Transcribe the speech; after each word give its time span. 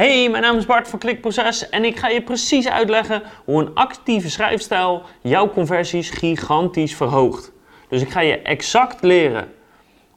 Hey, 0.00 0.28
mijn 0.28 0.42
naam 0.42 0.56
is 0.56 0.66
Bart 0.66 0.88
van 0.88 0.98
Klikproces 0.98 1.68
en 1.68 1.84
ik 1.84 1.96
ga 1.98 2.08
je 2.08 2.22
precies 2.22 2.68
uitleggen 2.68 3.22
hoe 3.44 3.60
een 3.60 3.74
actieve 3.74 4.30
schrijfstijl 4.30 5.02
jouw 5.20 5.50
conversies 5.50 6.10
gigantisch 6.10 6.96
verhoogt. 6.96 7.52
Dus 7.88 8.02
ik 8.02 8.10
ga 8.10 8.20
je 8.20 8.38
exact 8.38 9.02
leren 9.02 9.48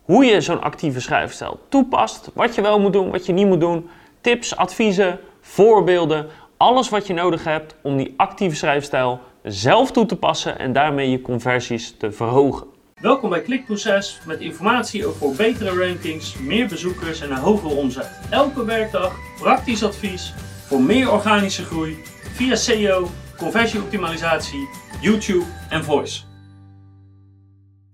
hoe 0.04 0.26
je 0.26 0.42
zo'n 0.42 0.62
actieve 0.62 1.00
schrijfstijl 1.00 1.60
toepast, 1.70 2.32
wat 2.34 2.56
je 2.56 2.62
wel 2.62 2.80
moet 2.80 2.94
doen, 2.94 3.12
wat 3.12 3.26
je 3.26 3.34
niet 3.34 3.48
moet 3.48 3.60
doen, 3.60 3.90
tips, 4.22 4.56
adviezen, 4.56 5.20
voorbeelden, 5.42 6.28
alles 6.58 6.90
wat 6.90 7.08
je 7.08 7.14
nodig 7.14 7.44
hebt 7.44 7.76
om 7.82 7.98
die 7.98 8.14
actieve 8.18 8.56
schrijfstijl 8.56 9.20
zelf 9.44 9.92
toe 9.92 10.06
te 10.06 10.16
passen 10.16 10.60
en 10.60 10.74
daarmee 10.74 11.10
je 11.10 11.22
conversies 11.22 11.98
te 11.98 12.12
verhogen. 12.12 12.73
Welkom 13.04 13.30
bij 13.30 13.42
Klikproces 13.42 14.20
met 14.26 14.40
informatie 14.40 15.06
over 15.06 15.36
betere 15.36 15.88
rankings, 15.88 16.38
meer 16.38 16.68
bezoekers 16.68 17.22
en 17.22 17.32
een 17.32 17.38
hogere 17.38 17.74
omzet. 17.74 18.20
Elke 18.30 18.66
werkdag 18.66 19.16
praktisch 19.40 19.84
advies 19.84 20.34
voor 20.68 20.82
meer 20.82 21.12
organische 21.12 21.64
groei 21.64 21.98
via 22.34 22.56
SEO, 22.56 23.08
conversieoptimalisatie, 23.38 24.70
YouTube 25.02 25.46
en 25.70 25.84
voice. 25.84 26.24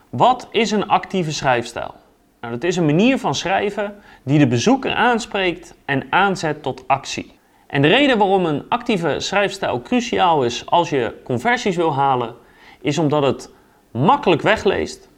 Wat 0.09 0.48
is 0.52 0.72
een 0.72 0.88
actieve 0.88 1.31
schrijfstijl? 1.31 1.94
Nou, 2.41 2.53
dat 2.53 2.64
is 2.64 2.76
een 2.76 2.86
manier 2.86 3.17
van 3.17 3.36
schrijven 3.36 3.95
die 4.23 4.39
de 4.39 4.48
bezoeker 4.48 4.94
aanspreekt 4.94 5.76
en 5.86 6.08
aanzet 6.09 6.64
tot 6.64 6.88
actie. 6.88 7.31
En 7.67 7.81
de 7.81 7.88
reden 7.88 8.17
waarom 8.17 8.45
een 8.45 8.66
actieve 8.70 9.20
schrijfstijl 9.20 9.81
cruciaal 9.81 10.44
is 10.44 10.66
als 10.66 10.89
je 10.89 11.22
conversies 11.23 11.76
wil 11.76 11.94
halen, 11.94 12.36
is 12.81 12.98
omdat 12.98 13.23
het 13.23 13.58
makkelijk 13.99 14.41
wegleest, 14.41 15.09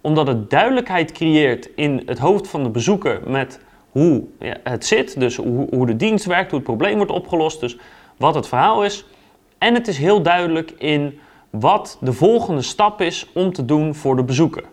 omdat 0.00 0.26
het 0.26 0.50
duidelijkheid 0.50 1.12
creëert 1.12 1.68
in 1.74 2.02
het 2.06 2.18
hoofd 2.18 2.48
van 2.48 2.62
de 2.62 2.68
bezoeker 2.68 3.20
met 3.26 3.60
hoe 3.90 4.24
het 4.62 4.86
zit, 4.86 5.20
dus 5.20 5.36
hoe, 5.36 5.86
de 5.86 5.96
dienst 5.96 6.24
werkt, 6.24 6.50
hoe 6.50 6.58
het 6.58 6.68
probleem 6.68 6.96
wordt 6.96 7.12
opgelost, 7.12 7.60
dus 7.60 7.78
wat 8.16 8.34
het 8.34 8.48
verhaal 8.48 8.84
is. 8.84 9.04
En 9.58 9.74
het 9.74 9.88
is 9.88 9.98
heel 9.98 10.22
duidelijk 10.22 10.70
in 10.78 11.18
wat 11.50 11.98
de 12.00 12.12
volgende 12.12 12.62
stap 12.62 13.00
is 13.00 13.26
om 13.34 13.52
te 13.52 13.64
doen 13.64 13.94
voor 13.94 14.16
de 14.16 14.24
bezoeker. 14.24 14.64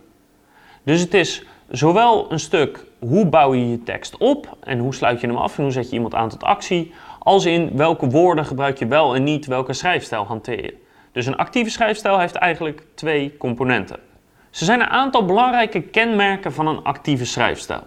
Dus 0.82 1.00
het 1.00 1.14
is 1.14 1.44
zowel 1.70 2.32
een 2.32 2.40
stuk 2.40 2.84
hoe 2.98 3.26
bouw 3.26 3.54
je 3.54 3.70
je 3.70 3.82
tekst 3.82 4.16
op 4.16 4.56
en 4.60 4.78
hoe 4.78 4.94
sluit 4.94 5.20
je 5.20 5.26
hem 5.26 5.36
af 5.36 5.56
en 5.56 5.62
hoe 5.62 5.72
zet 5.72 5.88
je 5.88 5.94
iemand 5.94 6.14
aan 6.14 6.28
tot 6.28 6.42
actie, 6.42 6.92
als 7.18 7.44
in 7.44 7.70
welke 7.76 8.08
woorden 8.08 8.44
gebruik 8.44 8.78
je 8.78 8.86
wel 8.86 9.14
en 9.14 9.22
niet, 9.22 9.46
welke 9.46 9.72
schrijfstijl 9.72 10.24
hanteer 10.24 10.64
je. 10.64 10.83
Dus 11.14 11.26
een 11.26 11.36
actieve 11.36 11.70
schrijfstijl 11.70 12.18
heeft 12.18 12.34
eigenlijk 12.34 12.82
twee 12.94 13.36
componenten. 13.36 13.98
Ze 14.50 14.64
zijn 14.64 14.80
een 14.80 14.86
aantal 14.86 15.24
belangrijke 15.24 15.80
kenmerken 15.80 16.52
van 16.52 16.66
een 16.66 16.82
actieve 16.82 17.24
schrijfstijl. 17.24 17.82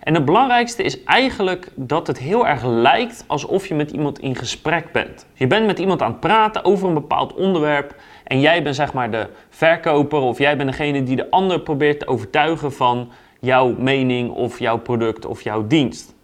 En 0.00 0.14
het 0.14 0.24
belangrijkste 0.24 0.82
is 0.82 1.04
eigenlijk 1.04 1.70
dat 1.74 2.06
het 2.06 2.18
heel 2.18 2.46
erg 2.46 2.64
lijkt 2.64 3.24
alsof 3.26 3.66
je 3.66 3.74
met 3.74 3.90
iemand 3.90 4.18
in 4.18 4.36
gesprek 4.36 4.92
bent. 4.92 5.26
Je 5.34 5.46
bent 5.46 5.66
met 5.66 5.78
iemand 5.78 6.02
aan 6.02 6.10
het 6.10 6.20
praten 6.20 6.64
over 6.64 6.88
een 6.88 6.94
bepaald 6.94 7.34
onderwerp 7.34 7.94
en 8.24 8.40
jij 8.40 8.62
bent 8.62 8.76
zeg 8.76 8.92
maar 8.92 9.10
de 9.10 9.28
verkoper 9.48 10.20
of 10.20 10.38
jij 10.38 10.56
bent 10.56 10.70
degene 10.70 11.02
die 11.02 11.16
de 11.16 11.30
ander 11.30 11.60
probeert 11.60 11.98
te 11.98 12.06
overtuigen 12.06 12.72
van 12.72 13.10
jouw 13.40 13.74
mening 13.78 14.30
of 14.30 14.58
jouw 14.58 14.78
product 14.78 15.26
of 15.26 15.42
jouw 15.42 15.66
dienst. 15.66 16.14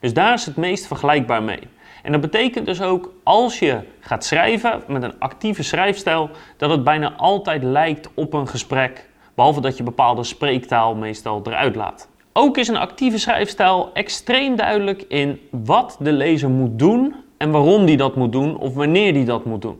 Dus 0.00 0.12
daar 0.12 0.32
is 0.32 0.46
het 0.46 0.56
meest 0.56 0.86
vergelijkbaar 0.86 1.42
mee. 1.42 1.60
En 2.08 2.14
dat 2.14 2.30
betekent 2.30 2.66
dus 2.66 2.82
ook 2.82 3.12
als 3.22 3.58
je 3.58 3.78
gaat 4.00 4.24
schrijven 4.24 4.82
met 4.86 5.02
een 5.02 5.18
actieve 5.18 5.62
schrijfstijl, 5.62 6.30
dat 6.56 6.70
het 6.70 6.84
bijna 6.84 7.12
altijd 7.16 7.62
lijkt 7.62 8.08
op 8.14 8.32
een 8.32 8.48
gesprek, 8.48 9.08
behalve 9.34 9.60
dat 9.60 9.76
je 9.76 9.82
bepaalde 9.82 10.24
spreektaal 10.24 10.94
meestal 10.94 11.42
eruit 11.44 11.76
laat. 11.76 12.08
Ook 12.32 12.56
is 12.56 12.68
een 12.68 12.76
actieve 12.76 13.18
schrijfstijl 13.18 13.90
extreem 13.92 14.56
duidelijk 14.56 15.04
in 15.08 15.40
wat 15.50 15.96
de 16.00 16.12
lezer 16.12 16.50
moet 16.50 16.78
doen 16.78 17.14
en 17.38 17.50
waarom 17.50 17.86
die 17.86 17.96
dat 17.96 18.16
moet 18.16 18.32
doen 18.32 18.58
of 18.58 18.74
wanneer 18.74 19.12
die 19.12 19.24
dat 19.24 19.44
moet 19.44 19.62
doen. 19.62 19.78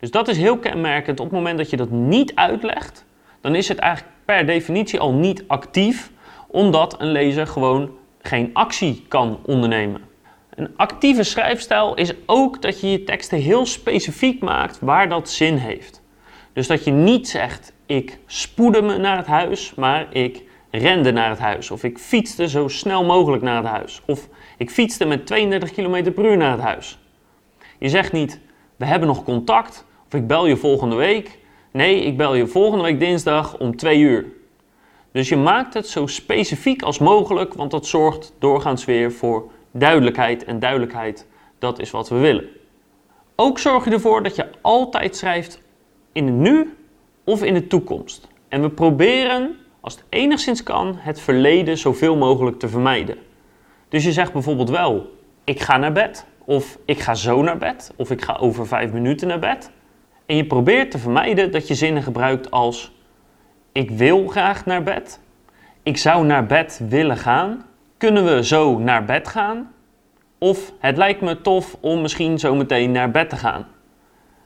Dus 0.00 0.10
dat 0.10 0.28
is 0.28 0.36
heel 0.36 0.58
kenmerkend. 0.58 1.20
Op 1.20 1.26
het 1.26 1.34
moment 1.34 1.58
dat 1.58 1.70
je 1.70 1.76
dat 1.76 1.90
niet 1.90 2.34
uitlegt, 2.34 3.04
dan 3.40 3.54
is 3.54 3.68
het 3.68 3.78
eigenlijk 3.78 4.14
per 4.24 4.46
definitie 4.46 5.00
al 5.00 5.12
niet 5.12 5.44
actief, 5.46 6.10
omdat 6.46 7.00
een 7.00 7.12
lezer 7.12 7.46
gewoon 7.46 7.90
geen 8.22 8.50
actie 8.52 9.04
kan 9.08 9.38
ondernemen. 9.46 10.12
Een 10.54 10.76
actieve 10.76 11.22
schrijfstijl 11.22 11.94
is 11.94 12.12
ook 12.26 12.62
dat 12.62 12.80
je 12.80 12.90
je 12.90 13.04
teksten 13.04 13.38
heel 13.38 13.66
specifiek 13.66 14.40
maakt 14.40 14.78
waar 14.80 15.08
dat 15.08 15.28
zin 15.28 15.56
heeft. 15.56 16.02
Dus 16.52 16.66
dat 16.66 16.84
je 16.84 16.90
niet 16.90 17.28
zegt: 17.28 17.72
ik 17.86 18.18
spoedde 18.26 18.82
me 18.82 18.96
naar 18.96 19.16
het 19.16 19.26
huis, 19.26 19.74
maar 19.74 20.06
ik 20.12 20.42
rende 20.70 21.12
naar 21.12 21.30
het 21.30 21.38
huis. 21.38 21.70
Of 21.70 21.84
ik 21.84 21.98
fietste 21.98 22.48
zo 22.48 22.68
snel 22.68 23.04
mogelijk 23.04 23.42
naar 23.42 23.56
het 23.56 23.66
huis. 23.66 24.02
Of 24.06 24.28
ik 24.58 24.70
fietste 24.70 25.04
met 25.04 25.26
32 25.26 25.72
km 25.72 26.12
per 26.12 26.24
uur 26.24 26.36
naar 26.36 26.52
het 26.52 26.60
huis. 26.60 26.98
Je 27.78 27.88
zegt 27.88 28.12
niet: 28.12 28.40
we 28.76 28.84
hebben 28.84 29.08
nog 29.08 29.24
contact. 29.24 29.84
Of 30.06 30.14
ik 30.14 30.26
bel 30.26 30.46
je 30.46 30.56
volgende 30.56 30.96
week. 30.96 31.38
Nee, 31.70 32.00
ik 32.00 32.16
bel 32.16 32.34
je 32.34 32.46
volgende 32.46 32.84
week 32.84 32.98
dinsdag 32.98 33.58
om 33.58 33.76
2 33.76 33.98
uur. 33.98 34.26
Dus 35.12 35.28
je 35.28 35.36
maakt 35.36 35.74
het 35.74 35.88
zo 35.88 36.06
specifiek 36.06 36.82
als 36.82 36.98
mogelijk, 36.98 37.54
want 37.54 37.70
dat 37.70 37.86
zorgt 37.86 38.32
doorgaans 38.38 38.84
weer 38.84 39.12
voor 39.12 39.50
duidelijkheid. 39.74 40.44
En 40.44 40.58
duidelijkheid, 40.58 41.26
dat 41.58 41.78
is 41.78 41.90
wat 41.90 42.08
we 42.08 42.16
willen. 42.16 42.48
Ook 43.36 43.58
zorg 43.58 43.84
je 43.84 43.90
ervoor 43.90 44.22
dat 44.22 44.36
je 44.36 44.46
altijd 44.60 45.16
schrijft 45.16 45.62
in 46.12 46.26
het 46.26 46.34
nu 46.34 46.76
of 47.24 47.42
in 47.42 47.54
de 47.54 47.66
toekomst. 47.66 48.28
En 48.48 48.62
we 48.62 48.70
proberen, 48.70 49.56
als 49.80 49.94
het 49.94 50.04
enigszins 50.08 50.62
kan, 50.62 50.96
het 50.98 51.20
verleden 51.20 51.78
zoveel 51.78 52.16
mogelijk 52.16 52.58
te 52.58 52.68
vermijden. 52.68 53.16
Dus 53.88 54.04
je 54.04 54.12
zegt 54.12 54.32
bijvoorbeeld 54.32 54.70
wel, 54.70 55.10
ik 55.44 55.60
ga 55.60 55.76
naar 55.76 55.92
bed. 55.92 56.26
Of 56.44 56.78
ik 56.84 57.00
ga 57.00 57.14
zo 57.14 57.42
naar 57.42 57.58
bed. 57.58 57.92
Of 57.96 58.10
ik 58.10 58.22
ga 58.22 58.36
over 58.36 58.66
vijf 58.66 58.92
minuten 58.92 59.28
naar 59.28 59.38
bed. 59.38 59.70
En 60.26 60.36
je 60.36 60.46
probeert 60.46 60.90
te 60.90 60.98
vermijden 60.98 61.52
dat 61.52 61.68
je 61.68 61.74
zinnen 61.74 62.02
gebruikt 62.02 62.50
als 62.50 62.92
ik 63.72 63.90
wil 63.90 64.26
graag 64.26 64.66
naar 64.66 64.82
bed. 64.82 65.20
Ik 65.82 65.96
zou 65.96 66.26
naar 66.26 66.46
bed 66.46 66.80
willen 66.88 67.16
gaan. 67.16 67.64
Kunnen 68.04 68.24
we 68.24 68.44
zo 68.44 68.78
naar 68.78 69.04
bed 69.04 69.28
gaan? 69.28 69.72
Of 70.38 70.72
het 70.78 70.96
lijkt 70.96 71.20
me 71.20 71.40
tof 71.40 71.76
om 71.80 72.00
misschien 72.00 72.38
zo 72.38 72.54
meteen 72.54 72.92
naar 72.92 73.10
bed 73.10 73.28
te 73.28 73.36
gaan. 73.36 73.66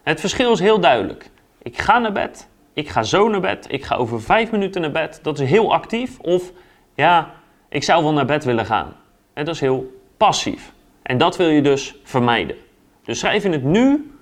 Het 0.02 0.20
verschil 0.20 0.52
is 0.52 0.60
heel 0.60 0.80
duidelijk. 0.80 1.30
Ik 1.62 1.78
ga 1.78 1.98
naar 1.98 2.12
bed, 2.12 2.48
ik 2.72 2.88
ga 2.88 3.02
zo 3.02 3.28
naar 3.28 3.40
bed, 3.40 3.66
ik 3.70 3.84
ga 3.84 3.94
over 3.96 4.22
vijf 4.22 4.50
minuten 4.50 4.80
naar 4.80 4.90
bed. 4.90 5.20
Dat 5.22 5.38
is 5.38 5.48
heel 5.48 5.72
actief. 5.72 6.18
Of 6.18 6.52
ja, 6.94 7.30
ik 7.68 7.82
zou 7.82 8.02
wel 8.02 8.12
naar 8.12 8.26
bed 8.26 8.44
willen 8.44 8.66
gaan. 8.66 8.94
Dat 9.34 9.48
is 9.48 9.60
heel 9.60 10.00
passief. 10.16 10.72
En 11.02 11.18
dat 11.18 11.36
wil 11.36 11.48
je 11.48 11.62
dus 11.62 11.94
vermijden. 12.02 12.56
Dus 13.02 13.18
schrijf 13.18 13.44
in 13.44 13.52
het 13.52 13.64
nu 13.64 14.12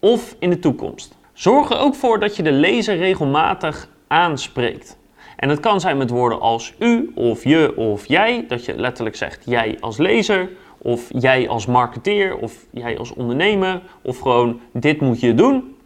of 0.00 0.36
in 0.38 0.50
de 0.50 0.58
toekomst. 0.58 1.18
Zorg 1.32 1.70
er 1.70 1.78
ook 1.78 1.94
voor 1.94 2.20
dat 2.20 2.36
je 2.36 2.42
de 2.42 2.52
lezer 2.52 2.96
regelmatig 2.96 3.88
aanspreekt. 4.06 4.98
En 5.36 5.48
dat 5.48 5.60
kan 5.60 5.80
zijn 5.80 5.96
met 5.96 6.10
woorden 6.10 6.40
als 6.40 6.74
u 6.78 7.12
of 7.14 7.44
je 7.44 7.76
of 7.76 8.06
jij, 8.06 8.44
dat 8.48 8.64
je 8.64 8.76
letterlijk 8.76 9.16
zegt 9.16 9.42
jij 9.44 9.76
als 9.80 9.96
lezer, 9.96 10.50
of 10.78 11.06
jij 11.08 11.48
als 11.48 11.66
marketeer, 11.66 12.36
of 12.36 12.66
jij 12.70 12.98
als 12.98 13.14
ondernemer, 13.14 13.82
of 14.02 14.18
gewoon 14.18 14.60
dit 14.72 15.00
moet 15.00 15.20
je 15.20 15.34
doen. 15.34 15.76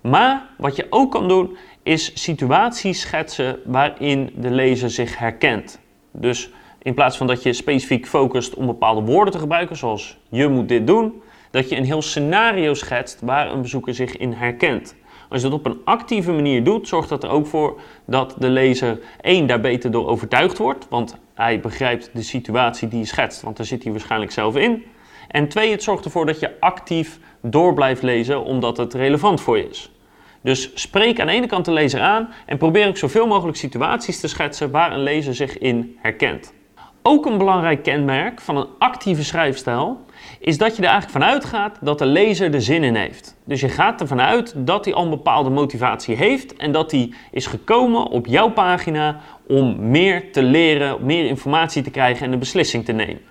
Maar 0.00 0.46
wat 0.58 0.76
je 0.76 0.86
ook 0.90 1.10
kan 1.10 1.28
doen, 1.28 1.56
is 1.82 2.22
situaties 2.22 3.00
schetsen 3.00 3.58
waarin 3.64 4.32
de 4.36 4.50
lezer 4.50 4.90
zich 4.90 5.18
herkent. 5.18 5.80
Dus 6.12 6.50
in 6.82 6.94
plaats 6.94 7.16
van 7.16 7.26
dat 7.26 7.42
je 7.42 7.52
specifiek 7.52 8.06
focust 8.06 8.54
om 8.54 8.66
bepaalde 8.66 9.00
woorden 9.00 9.32
te 9.32 9.38
gebruiken, 9.38 9.76
zoals 9.76 10.18
je 10.28 10.48
moet 10.48 10.68
dit 10.68 10.86
doen, 10.86 11.22
dat 11.50 11.68
je 11.68 11.76
een 11.76 11.84
heel 11.84 12.02
scenario 12.02 12.74
schetst 12.74 13.20
waar 13.20 13.50
een 13.50 13.62
bezoeker 13.62 13.94
zich 13.94 14.16
in 14.16 14.32
herkent. 14.32 14.94
Als 15.32 15.42
je 15.42 15.48
dat 15.48 15.58
op 15.58 15.66
een 15.66 15.80
actieve 15.84 16.32
manier 16.32 16.64
doet, 16.64 16.88
zorgt 16.88 17.08
dat 17.08 17.22
er 17.22 17.30
ook 17.30 17.46
voor 17.46 17.80
dat 18.04 18.34
de 18.38 18.48
lezer 18.48 19.00
één 19.20 19.46
daar 19.46 19.60
beter 19.60 19.90
door 19.90 20.08
overtuigd 20.08 20.58
wordt, 20.58 20.86
want 20.88 21.16
hij 21.34 21.60
begrijpt 21.60 22.10
de 22.12 22.22
situatie 22.22 22.88
die 22.88 22.98
je 22.98 23.04
schetst, 23.04 23.42
want 23.42 23.56
daar 23.56 23.66
zit 23.66 23.82
hij 23.82 23.92
waarschijnlijk 23.92 24.32
zelf 24.32 24.56
in. 24.56 24.84
En 25.28 25.48
twee, 25.48 25.70
het 25.70 25.82
zorgt 25.82 26.04
ervoor 26.04 26.26
dat 26.26 26.40
je 26.40 26.60
actief 26.60 27.18
door 27.42 27.74
blijft 27.74 28.02
lezen, 28.02 28.44
omdat 28.44 28.76
het 28.76 28.94
relevant 28.94 29.40
voor 29.40 29.56
je 29.56 29.68
is. 29.68 29.90
Dus 30.40 30.70
spreek 30.74 31.20
aan 31.20 31.26
de 31.26 31.32
ene 31.32 31.46
kant 31.46 31.64
de 31.64 31.72
lezer 31.72 32.00
aan 32.00 32.28
en 32.46 32.58
probeer 32.58 32.88
ook 32.88 32.96
zoveel 32.96 33.26
mogelijk 33.26 33.56
situaties 33.56 34.20
te 34.20 34.28
schetsen 34.28 34.70
waar 34.70 34.92
een 34.92 35.02
lezer 35.02 35.34
zich 35.34 35.58
in 35.58 35.96
herkent. 36.00 36.52
Ook 37.04 37.26
een 37.26 37.38
belangrijk 37.38 37.82
kenmerk 37.82 38.40
van 38.40 38.56
een 38.56 38.66
actieve 38.78 39.24
schrijfstijl 39.24 40.00
is 40.38 40.58
dat 40.58 40.76
je 40.76 40.82
er 40.82 40.88
eigenlijk 40.88 41.24
vanuit 41.24 41.44
gaat 41.44 41.78
dat 41.80 41.98
de 41.98 42.06
lezer 42.06 42.54
er 42.54 42.62
zin 42.62 42.84
in 42.84 42.94
heeft. 42.94 43.36
Dus 43.44 43.60
je 43.60 43.68
gaat 43.68 44.00
ervan 44.00 44.20
uit 44.20 44.54
dat 44.56 44.84
hij 44.84 44.94
al 44.94 45.04
een 45.04 45.10
bepaalde 45.10 45.50
motivatie 45.50 46.16
heeft 46.16 46.56
en 46.56 46.72
dat 46.72 46.90
hij 46.90 47.12
is 47.30 47.46
gekomen 47.46 48.06
op 48.06 48.26
jouw 48.26 48.50
pagina 48.50 49.20
om 49.46 49.90
meer 49.90 50.32
te 50.32 50.42
leren, 50.42 51.04
meer 51.04 51.26
informatie 51.26 51.82
te 51.82 51.90
krijgen 51.90 52.26
en 52.26 52.32
een 52.32 52.38
beslissing 52.38 52.84
te 52.84 52.92
nemen. 52.92 53.22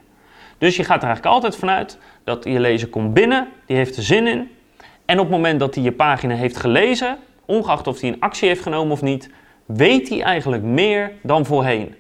Dus 0.57 0.75
je 0.75 0.83
gaat 0.83 1.01
er 1.01 1.07
eigenlijk 1.07 1.35
altijd 1.35 1.55
vanuit 1.55 1.97
dat 2.23 2.43
je 2.43 2.59
lezer 2.59 2.87
komt 2.87 3.13
binnen, 3.13 3.47
die 3.65 3.77
heeft 3.77 3.97
er 3.97 4.03
zin 4.03 4.27
in. 4.27 4.49
En 5.05 5.19
op 5.19 5.25
het 5.25 5.35
moment 5.35 5.59
dat 5.59 5.75
hij 5.75 5.83
je 5.83 5.91
pagina 5.91 6.35
heeft 6.35 6.57
gelezen, 6.57 7.17
ongeacht 7.45 7.87
of 7.87 8.01
hij 8.01 8.09
een 8.09 8.19
actie 8.19 8.47
heeft 8.47 8.61
genomen 8.61 8.91
of 8.91 9.01
niet, 9.01 9.29
weet 9.65 10.09
hij 10.09 10.21
eigenlijk 10.21 10.63
meer 10.63 11.11
dan 11.21 11.45
voorheen. 11.45 11.95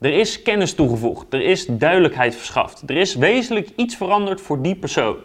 Er 0.00 0.12
is 0.12 0.42
kennis 0.42 0.74
toegevoegd, 0.74 1.32
er 1.32 1.40
is 1.40 1.66
duidelijkheid 1.66 2.36
verschaft, 2.36 2.82
er 2.86 2.96
is 2.96 3.14
wezenlijk 3.14 3.68
iets 3.76 3.96
veranderd 3.96 4.40
voor 4.40 4.62
die 4.62 4.76
persoon. 4.76 5.16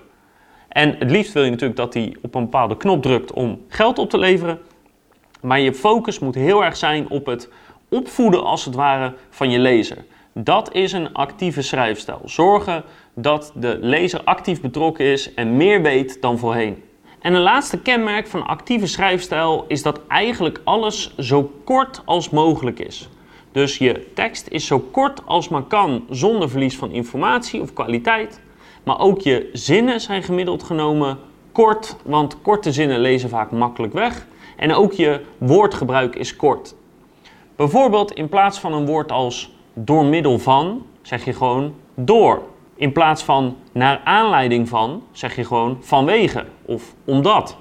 En 0.70 0.96
het 1.00 1.12
liefst 1.12 1.34
wil 1.34 1.44
je 1.44 1.50
natuurlijk 1.50 1.80
dat 1.80 1.94
hij 1.94 2.16
op 2.22 2.36
een 2.36 2.44
bepaalde 2.44 2.78
knop 2.78 3.02
drukt 3.02 3.34
om 3.34 3.66
geld 3.68 4.00
op 4.00 4.10
te 4.10 4.18
leveren. 4.18 4.60
Maar 5.42 5.60
je 5.60 5.74
focus 5.74 6.20
moet 6.20 6.36
heel 6.36 6.64
erg 6.64 6.78
zijn 6.78 7.10
op 7.10 7.26
het 7.26 7.50
opvoeden 7.90 8.44
als 8.44 8.66
het 8.66 8.76
ware 8.76 9.14
van 9.30 9.50
je 9.50 9.60
lezer. 9.60 10.06
Dat 10.34 10.74
is 10.74 10.92
een 10.92 11.14
actieve 11.14 11.62
schrijfstijl. 11.62 12.22
Zorgen 12.26 12.84
dat 13.14 13.52
de 13.56 13.78
lezer 13.82 14.22
actief 14.24 14.62
betrokken 14.62 15.06
is 15.06 15.34
en 15.34 15.58
meer 15.58 15.82
weet 15.82 16.22
dan 16.22 16.38
voorheen. 16.38 16.84
En 17.22 17.34
een 17.34 17.42
laatste 17.42 17.82
kenmerk 17.82 18.28
van 18.28 18.46
actieve 18.46 18.88
schrijfstijl 18.88 19.66
is 19.68 19.84
dat 19.84 20.00
eigenlijk 20.08 20.62
alles 20.64 21.18
zo 21.18 21.52
kort 21.64 22.02
als 22.06 22.30
mogelijk 22.30 22.80
is. 22.80 23.10
Dus 23.54 23.78
je 23.78 24.12
tekst 24.14 24.48
is 24.48 24.66
zo 24.66 24.80
kort 24.80 25.22
als 25.26 25.50
maar 25.50 25.64
kan 25.64 26.06
zonder 26.10 26.50
verlies 26.50 26.78
van 26.78 26.92
informatie 26.92 27.62
of 27.62 27.74
kwaliteit. 27.74 28.42
Maar 28.84 29.00
ook 29.00 29.22
je 29.22 29.50
zinnen 29.54 30.02
zijn 30.02 30.24
gemiddeld 30.24 30.64
genomen 30.64 31.18
kort, 31.52 31.96
want 32.04 32.42
korte 32.42 32.72
zinnen 32.72 33.00
lezen 33.00 33.30
vaak 33.30 33.52
makkelijk 33.52 33.94
weg. 33.94 34.28
En 34.58 34.74
ook 34.74 34.94
je 34.94 35.22
woordgebruik 35.38 36.16
is 36.16 36.36
kort. 36.36 36.76
Bijvoorbeeld 37.56 38.12
in 38.12 38.30
plaats 38.30 38.60
van 38.60 38.74
een 38.74 38.86
woord 38.86 39.12
als 39.12 39.56
door 39.74 40.06
middel 40.06 40.40
van, 40.40 40.86
zeg 41.02 41.26
je 41.26 41.34
gewoon 41.34 41.74
door. 41.96 42.42
In 42.76 42.92
plaats 42.92 43.24
van 43.24 43.56
naar 43.72 44.02
aanleiding 44.04 44.70
van, 44.70 45.04
zeg 45.12 45.36
je 45.36 45.46
gewoon 45.46 45.78
vanwege 45.80 46.46
of 46.66 46.94
omdat. 47.06 47.58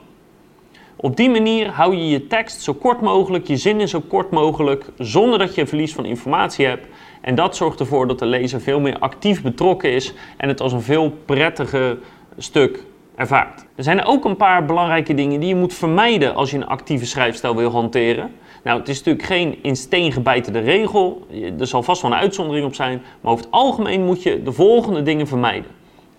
Op 1.02 1.16
die 1.16 1.30
manier 1.30 1.70
hou 1.70 1.96
je 1.96 2.08
je 2.08 2.26
tekst 2.26 2.60
zo 2.60 2.74
kort 2.74 3.00
mogelijk, 3.00 3.46
je 3.46 3.56
zinnen 3.56 3.88
zo 3.88 4.00
kort 4.00 4.30
mogelijk, 4.30 4.84
zonder 4.98 5.38
dat 5.38 5.54
je 5.54 5.66
verlies 5.66 5.94
van 5.94 6.04
informatie 6.04 6.66
hebt. 6.66 6.86
En 7.20 7.34
dat 7.34 7.56
zorgt 7.56 7.80
ervoor 7.80 8.06
dat 8.06 8.18
de 8.18 8.26
lezer 8.26 8.60
veel 8.60 8.80
meer 8.80 8.98
actief 8.98 9.42
betrokken 9.42 9.92
is 9.92 10.14
en 10.36 10.48
het 10.48 10.60
als 10.60 10.72
een 10.72 10.82
veel 10.82 11.10
prettiger 11.24 11.98
stuk 12.38 12.84
ervaart. 13.14 13.64
Er 13.74 13.82
zijn 13.84 14.04
ook 14.04 14.24
een 14.24 14.36
paar 14.36 14.64
belangrijke 14.64 15.14
dingen 15.14 15.40
die 15.40 15.48
je 15.48 15.54
moet 15.54 15.74
vermijden 15.74 16.34
als 16.34 16.50
je 16.50 16.56
een 16.56 16.66
actieve 16.66 17.06
schrijfstijl 17.06 17.56
wil 17.56 17.70
hanteren. 17.70 18.30
Nou, 18.64 18.78
het 18.78 18.88
is 18.88 18.96
natuurlijk 18.96 19.26
geen 19.26 19.58
in 19.62 19.76
steen 19.76 20.12
gebijtende 20.12 20.60
regel. 20.60 21.26
Er 21.58 21.66
zal 21.66 21.82
vast 21.82 22.02
wel 22.02 22.10
een 22.10 22.16
uitzondering 22.16 22.66
op 22.66 22.74
zijn. 22.74 23.02
Maar 23.20 23.32
over 23.32 23.44
het 23.44 23.54
algemeen 23.54 24.04
moet 24.04 24.22
je 24.22 24.42
de 24.42 24.52
volgende 24.52 25.02
dingen 25.02 25.26
vermijden. 25.26 25.70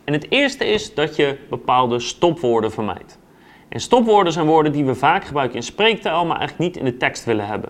En 0.03 0.13
het 0.13 0.25
eerste 0.29 0.65
is 0.65 0.93
dat 0.93 1.15
je 1.15 1.37
bepaalde 1.49 1.99
stopwoorden 1.99 2.71
vermijdt. 2.71 3.21
En 3.73 3.79
stopwoorden 3.79 4.33
zijn 4.33 4.45
woorden 4.45 4.71
die 4.71 4.85
we 4.85 4.95
vaak 4.95 5.25
gebruiken 5.25 5.55
in 5.55 5.63
spreektaal, 5.63 6.25
maar 6.25 6.37
eigenlijk 6.37 6.69
niet 6.69 6.83
in 6.83 6.91
de 6.91 6.97
tekst 6.97 7.25
willen 7.25 7.47
hebben. 7.47 7.69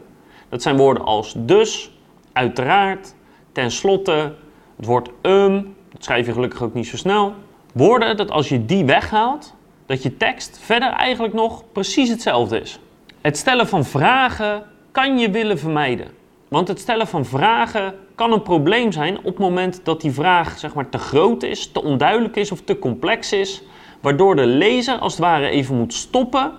Dat 0.49 0.61
zijn 0.61 0.77
woorden 0.77 1.03
als 1.03 1.33
dus, 1.37 1.91
uiteraard, 2.33 3.13
tenslotte, 3.51 4.33
het 4.75 4.85
woord 4.85 5.09
um, 5.21 5.75
dat 5.91 6.03
schrijf 6.03 6.25
je 6.25 6.33
gelukkig 6.33 6.61
ook 6.61 6.73
niet 6.73 6.87
zo 6.87 6.97
snel. 6.97 7.33
Woorden 7.73 8.17
dat 8.17 8.31
als 8.31 8.49
je 8.49 8.65
die 8.65 8.85
weghaalt, 8.85 9.53
dat 9.85 10.03
je 10.03 10.17
tekst 10.17 10.59
verder 10.61 10.89
eigenlijk 10.89 11.33
nog 11.33 11.63
precies 11.71 12.09
hetzelfde 12.09 12.59
is. 12.59 12.79
Het 13.21 13.37
stellen 13.37 13.67
van 13.67 13.85
vragen 13.85 14.63
kan 14.91 15.17
je 15.17 15.29
willen 15.29 15.59
vermijden. 15.59 16.07
Want 16.47 16.67
het 16.67 16.79
stellen 16.79 17.07
van 17.07 17.25
vragen 17.25 17.95
kan 18.15 18.31
een 18.31 18.41
probleem 18.41 18.91
zijn 18.91 19.17
op 19.17 19.25
het 19.25 19.37
moment 19.37 19.79
dat 19.83 20.01
die 20.01 20.11
vraag 20.11 20.59
zeg 20.59 20.73
maar, 20.73 20.89
te 20.89 20.97
groot 20.97 21.43
is, 21.43 21.71
te 21.71 21.83
onduidelijk 21.83 22.35
is 22.35 22.51
of 22.51 22.61
te 22.61 22.79
complex 22.79 23.33
is. 23.33 23.63
Waardoor 24.03 24.35
de 24.35 24.45
lezer 24.45 24.97
als 24.97 25.13
het 25.13 25.21
ware 25.21 25.47
even 25.47 25.75
moet 25.75 25.93
stoppen 25.93 26.51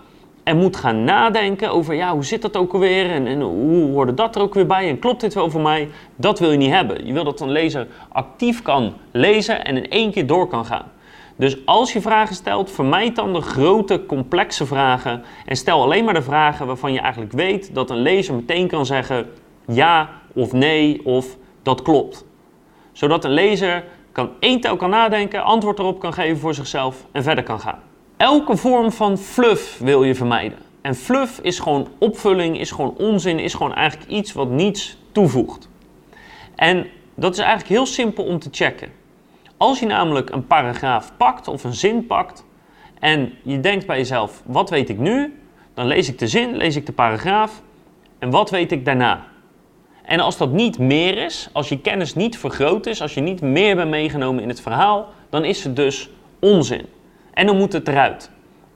en 0.43 0.57
moet 0.57 0.77
gaan 0.77 1.05
nadenken 1.05 1.71
over 1.71 1.95
ja, 1.95 2.13
hoe 2.13 2.25
zit 2.25 2.43
dat 2.43 2.57
ook 2.57 2.73
alweer 2.73 3.11
en, 3.11 3.27
en 3.27 3.41
hoe 3.41 3.91
hoorde 3.91 4.15
dat 4.15 4.37
er 4.37 4.43
ook 4.43 4.55
weer 4.55 4.67
bij 4.67 4.89
en 4.89 4.99
klopt 4.99 5.21
dit 5.21 5.35
wel 5.35 5.51
voor 5.51 5.61
mij? 5.61 5.89
Dat 6.17 6.39
wil 6.39 6.51
je 6.51 6.57
niet 6.57 6.71
hebben. 6.71 7.07
Je 7.07 7.13
wil 7.13 7.25
dat 7.25 7.41
een 7.41 7.51
lezer 7.51 7.87
actief 8.09 8.63
kan 8.63 8.95
lezen 9.11 9.65
en 9.65 9.77
in 9.77 9.91
één 9.91 10.11
keer 10.11 10.27
door 10.27 10.49
kan 10.49 10.65
gaan. 10.65 10.93
Dus 11.37 11.67
als 11.67 11.93
je 11.93 12.01
vragen 12.01 12.35
stelt, 12.35 12.71
vermijd 12.71 13.17
dan 13.17 13.33
de 13.33 13.41
grote, 13.41 14.07
complexe 14.07 14.67
vragen 14.67 15.23
en 15.47 15.57
stel 15.57 15.83
alleen 15.83 16.05
maar 16.05 16.15
de 16.15 16.23
vragen 16.23 16.67
waarvan 16.67 16.93
je 16.93 17.01
eigenlijk 17.01 17.33
weet 17.33 17.75
dat 17.75 17.91
een 17.91 18.03
lezer 18.03 18.35
meteen 18.35 18.69
kan 18.69 18.87
zeggen 18.87 19.27
ja 19.67 20.11
of 20.33 20.53
nee 20.53 21.01
of 21.05 21.37
dat 21.63 21.83
klopt. 21.83 22.25
Zodat 22.93 23.25
een 23.25 23.31
lezer 23.31 23.85
kan 24.15 24.31
één 24.39 24.61
tel 24.61 24.77
kan 24.77 24.91
nadenken, 24.91 25.45
antwoord 25.45 25.79
erop 25.79 26.01
kan 26.01 26.13
geven 26.13 26.39
voor 26.39 26.55
zichzelf 26.55 27.07
en 27.13 27.23
verder 27.23 27.45
kan 27.45 27.61
gaan. 27.61 27.79
Elke 28.17 28.57
vorm 28.57 28.93
van 28.93 29.19
fluff 29.19 29.79
wil 29.79 30.05
je 30.05 30.15
vermijden. 30.15 30.59
En 30.81 30.95
fluff 30.95 31.39
is 31.39 31.59
gewoon 31.59 31.89
opvulling, 31.99 32.59
is 32.61 32.71
gewoon 32.71 32.95
onzin, 32.97 33.39
is 33.39 33.55
gewoon 33.55 33.75
eigenlijk 33.75 34.11
iets 34.11 34.33
wat 34.33 34.49
niets 34.49 34.99
toevoegt. 35.13 35.69
En 36.55 36.87
dat 37.15 37.33
is 37.33 37.39
eigenlijk 37.39 37.69
heel 37.69 37.87
simpel 37.87 38.25
om 38.25 38.39
te 38.39 38.49
checken. 38.53 38.89
Als 39.57 39.79
je 39.79 39.87
namelijk 39.87 40.31
een 40.31 40.47
paragraaf 40.47 41.13
pakt 41.17 41.49
of 41.49 41.65
een 41.65 41.75
zin 41.75 42.07
pakt 42.07 42.45
en 42.99 43.33
je 43.43 43.61
denkt 43.61 43.87
bij 43.87 43.97
jezelf, 43.97 44.43
wat 44.47 44.71
weet 44.71 44.89
ik 44.89 44.99
nu? 44.99 45.39
Dan 45.75 45.87
lees 45.87 46.09
ik 46.09 46.19
de 46.19 46.29
zin, 46.29 46.57
lees 46.57 46.77
ik 46.77 46.87
de 46.87 46.93
paragraaf 46.93 47.63
en 48.19 48.31
wat 48.31 48.51
weet 48.51 48.73
ik 48.73 48.85
daarna? 48.85 49.27
En 50.05 50.21
als 50.21 50.37
dat 50.37 50.53
niet 50.53 50.79
meer 50.79 51.25
is, 51.25 51.49
als 51.53 51.69
je 51.69 51.81
kennis 51.81 52.15
niet 52.15 52.39
vergroot 52.39 52.87
is, 52.87 53.03
als 53.03 53.15
je 53.15 53.21
niet 53.21 53.41
meer 53.41 53.77
bent 53.77 53.91
meegenomen 53.91 54.43
in 54.43 54.49
het 54.49 54.61
verhaal, 54.61 55.09
dan 55.31 55.45
is 55.45 55.65
het 55.65 55.77
dus 55.77 56.11
onzin. 56.41 56.87
En 57.33 57.47
dan 57.47 57.57
moet 57.57 57.73
het 57.73 57.89
eruit. 57.89 58.31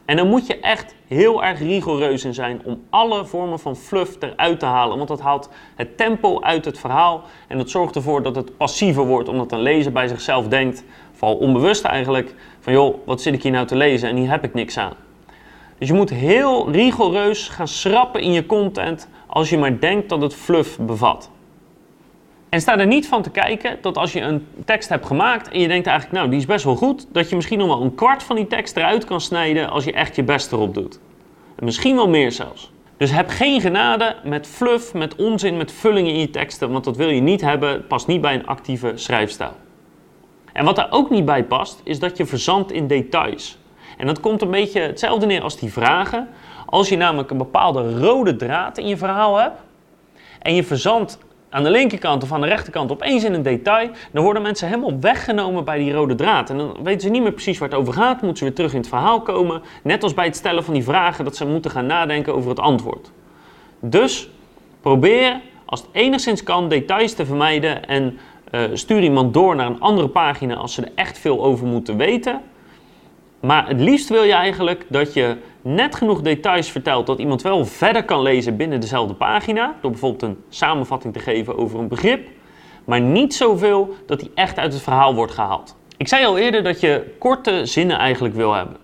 En 0.05 0.17
dan 0.17 0.29
moet 0.29 0.47
je 0.47 0.61
echt 0.61 0.95
heel 1.07 1.45
erg 1.45 1.59
rigoureus 1.59 2.25
in 2.25 2.35
zijn 2.35 2.61
om 2.65 2.83
alle 2.91 3.25
vormen 3.25 3.59
van 3.59 3.77
fluff 3.77 4.17
eruit 4.21 4.61
te 4.61 4.67
halen. 4.67 4.97
Want 4.97 5.09
dat 5.09 5.21
haalt 5.21 5.51
het 5.77 5.97
tempo 5.97 6.41
uit 6.41 6.65
het 6.65 6.79
verhaal. 6.79 7.23
En 7.49 7.59
dat 7.59 7.71
zorgt 7.71 7.97
ervoor 7.97 8.23
dat 8.23 8.37
het 8.37 8.57
passiever 8.57 9.07
wordt. 9.07 9.29
Omdat 9.29 9.53
een 9.53 9.63
lezer 9.63 9.93
bij 9.93 10.09
zichzelf 10.09 10.49
denkt, 10.49 10.85
vooral 11.13 11.37
onbewust 11.37 11.85
eigenlijk, 11.85 12.35
van 12.61 12.73
joh, 12.73 13.07
wat 13.07 13.23
zit 13.23 13.35
ik 13.35 13.43
hier 13.43 13.53
nou 13.53 13.67
te 13.67 13.77
lezen 13.77 14.09
en 14.09 14.17
hier 14.17 14.31
heb 14.31 14.45
ik 14.45 14.55
niks 14.55 14.79
aan. 14.79 15.08
Dus 15.79 15.89
je 15.89 15.95
moet 15.95 16.11
heel 16.11 16.71
rigoureus 16.71 17.49
gaan 17.49 17.69
schrappen 17.69 18.21
in 18.21 18.33
je 18.33 18.47
content 18.47 19.09
als 19.27 19.51
je 19.51 19.59
maar 19.59 19.81
denkt 19.81 20.09
dat 20.09 20.23
het 20.23 20.35
fluff 20.35 20.79
bevat. 20.79 21.31
En 22.49 22.61
sta 22.61 22.79
er 22.79 22.87
niet 22.87 23.09
van 23.09 23.23
te 23.23 23.31
kijken 23.31 23.79
dat 23.81 23.97
als 23.97 24.13
je 24.13 24.21
een 24.21 24.47
tekst 24.65 24.89
hebt 24.89 25.07
gemaakt 25.07 25.49
en 25.49 25.61
je 25.61 25.69
denkt 25.69 25.87
eigenlijk, 25.87 26.19
nou 26.19 26.31
die 26.31 26.39
is 26.39 26.47
best 26.47 26.65
wel 26.65 26.77
goed, 26.77 27.07
dat 27.13 27.29
je 27.29 27.37
misschien 27.37 27.59
nog 27.59 27.67
wel 27.67 27.83
een 27.83 27.95
kwart 27.95 28.23
van 28.23 28.37
die 28.37 28.47
tekst 28.47 28.77
eruit 28.77 29.05
kan 29.05 29.21
snijden 29.21 29.71
als 29.71 29.85
je 29.85 29.93
echt 29.93 30.17
je 30.17 30.23
best 30.23 30.53
erop 30.53 30.75
doet. 30.75 31.01
En 31.57 31.65
misschien 31.65 31.97
wel 31.97 32.09
meer 32.09 32.33
zelfs. 32.33 32.71
Dus 32.97 33.11
heb 33.11 33.29
geen 33.29 33.61
genade 33.61 34.17
met 34.25 34.47
fluff, 34.47 34.95
met 34.95 35.17
onzin, 35.17 35.57
met 35.57 35.73
vullingen 35.73 36.13
in 36.13 36.21
je 36.21 36.31
teksten, 36.31 36.71
want 36.71 36.85
dat 36.85 36.97
wil 36.97 37.09
je 37.09 37.21
niet 37.21 37.41
hebben, 37.41 37.69
het 37.69 37.89
past 37.89 38.07
niet 38.07 38.21
bij 38.21 38.35
een 38.35 38.47
actieve 38.47 38.93
schrijfstijl. 38.95 39.55
En 40.53 40.65
wat 40.65 40.77
daar 40.77 40.91
ook 40.91 41.11
niet 41.11 41.25
bij 41.25 41.45
past, 41.45 41.81
is 41.85 41.99
dat 41.99 42.17
je 42.17 42.27
verzandt 42.27 42.73
in 42.73 42.87
details. 42.87 43.59
En 43.99 44.07
dat 44.07 44.21
komt 44.21 44.43
een 44.43 44.51
beetje 44.51 44.81
hetzelfde 44.81 45.27
neer 45.27 45.43
als 45.43 45.59
die 45.59 45.73
vragen. 45.73 46.29
Als 46.67 46.89
je 46.89 46.97
namelijk 46.97 47.31
een 47.31 47.39
bepaalde 47.39 47.99
rode 47.99 48.37
draad 48.37 48.79
in 48.79 48.87
je 48.87 48.97
verhaal 48.97 49.37
hebt 49.37 49.61
en 50.43 50.55
je 50.55 50.65
verzandt 50.65 51.19
aan 51.51 51.63
de 51.63 51.71
linkerkant 51.71 52.23
of 52.23 52.33
aan 52.33 52.41
de 52.41 52.47
rechterkant 52.47 52.93
opeens 52.93 53.25
in 53.25 53.35
een 53.35 53.43
detail, 53.43 53.91
dan 54.13 54.25
worden 54.25 54.43
mensen 54.43 54.69
helemaal 54.69 55.01
weggenomen 55.01 55.65
bij 55.65 55.79
die 55.79 55.93
rode 55.93 56.15
draad. 56.15 56.51
En 56.51 56.59
dan 56.59 56.77
weten 56.83 57.01
ze 57.01 57.09
niet 57.09 57.23
meer 57.23 57.33
precies 57.33 57.59
waar 57.59 57.69
het 57.69 57.79
over 57.79 57.93
gaat, 57.93 58.21
moeten 58.21 58.37
ze 58.37 58.45
weer 58.45 58.55
terug 58.55 58.73
in 58.73 58.79
het 58.79 58.89
verhaal 58.89 59.21
komen. 59.21 59.63
Net 59.83 60.03
als 60.03 60.15
bij 60.15 60.25
het 60.25 60.37
stellen 60.37 60.65
van 60.65 60.75
die 60.75 60.85
vragen, 60.85 61.25
dat 61.25 61.37
ze 61.37 61.47
moeten 61.47 61.71
gaan 61.71 61.87
nadenken 61.87 62.35
over 62.35 62.51
het 62.51 62.61
antwoord. 62.61 63.11
Dus 63.81 64.29
probeer, 64.81 65.41
als 65.65 65.81
het 65.81 65.91
enigszins 65.93 66.43
kan, 66.43 66.69
details 66.69 67.15
te 67.15 67.27
vermijden 67.27 67.87
en 67.87 68.19
uh, 68.51 68.61
stuur 68.73 69.03
iemand 69.03 69.35
door 69.35 69.57
naar 69.57 69.67
een 69.67 69.81
andere 69.81 70.09
pagina 70.09 70.55
als 70.55 70.75
ze 70.75 70.83
er 70.83 70.93
echt 70.95 71.19
veel 71.19 71.45
over 71.45 71.67
moeten 71.67 71.97
weten. 71.97 72.41
Maar 73.41 73.69
het 73.69 73.81
liefst 73.81 74.09
wil 74.09 74.23
je 74.23 74.33
eigenlijk 74.33 74.87
dat 74.89 75.13
je 75.13 75.37
net 75.63 75.95
genoeg 75.95 76.21
details 76.21 76.71
vertelt 76.71 77.07
dat 77.07 77.19
iemand 77.19 77.43
wel 77.43 77.67
verder 77.67 78.05
kan 78.05 78.23
lezen 78.23 78.57
binnen 78.57 78.81
dezelfde 78.81 79.15
pagina. 79.15 79.75
Door 79.81 79.91
bijvoorbeeld 79.91 80.23
een 80.23 80.39
samenvatting 80.49 81.13
te 81.13 81.21
geven 81.21 81.59
over 81.59 81.79
een 81.79 81.89
begrip. 81.89 82.29
Maar 82.85 83.01
niet 83.01 83.35
zoveel 83.35 83.95
dat 84.07 84.21
die 84.21 84.31
echt 84.35 84.59
uit 84.59 84.73
het 84.73 84.83
verhaal 84.83 85.15
wordt 85.15 85.33
gehaald. 85.33 85.77
Ik 85.97 86.09
zei 86.09 86.25
al 86.25 86.39
eerder 86.39 86.63
dat 86.63 86.81
je 86.81 87.15
korte 87.19 87.67
zinnen 87.67 87.99
eigenlijk 87.99 88.35
wil 88.35 88.55
hebben. 88.55 88.77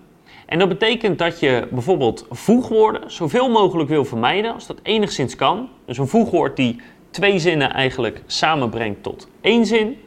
En 0.45 0.59
dat 0.59 0.69
betekent 0.69 1.17
dat 1.17 1.39
je 1.39 1.67
bijvoorbeeld 1.71 2.25
voegwoorden 2.29 3.11
zoveel 3.11 3.49
mogelijk 3.49 3.89
wil 3.89 4.05
vermijden 4.05 4.53
als 4.53 4.67
dat 4.67 4.79
enigszins 4.83 5.35
kan. 5.35 5.69
Dus 5.85 5.97
een 5.97 6.07
voegwoord 6.07 6.55
die 6.55 6.81
twee 7.09 7.39
zinnen 7.39 7.73
eigenlijk 7.73 8.21
samenbrengt 8.25 9.03
tot 9.03 9.27
één 9.41 9.65
zin. 9.65 9.97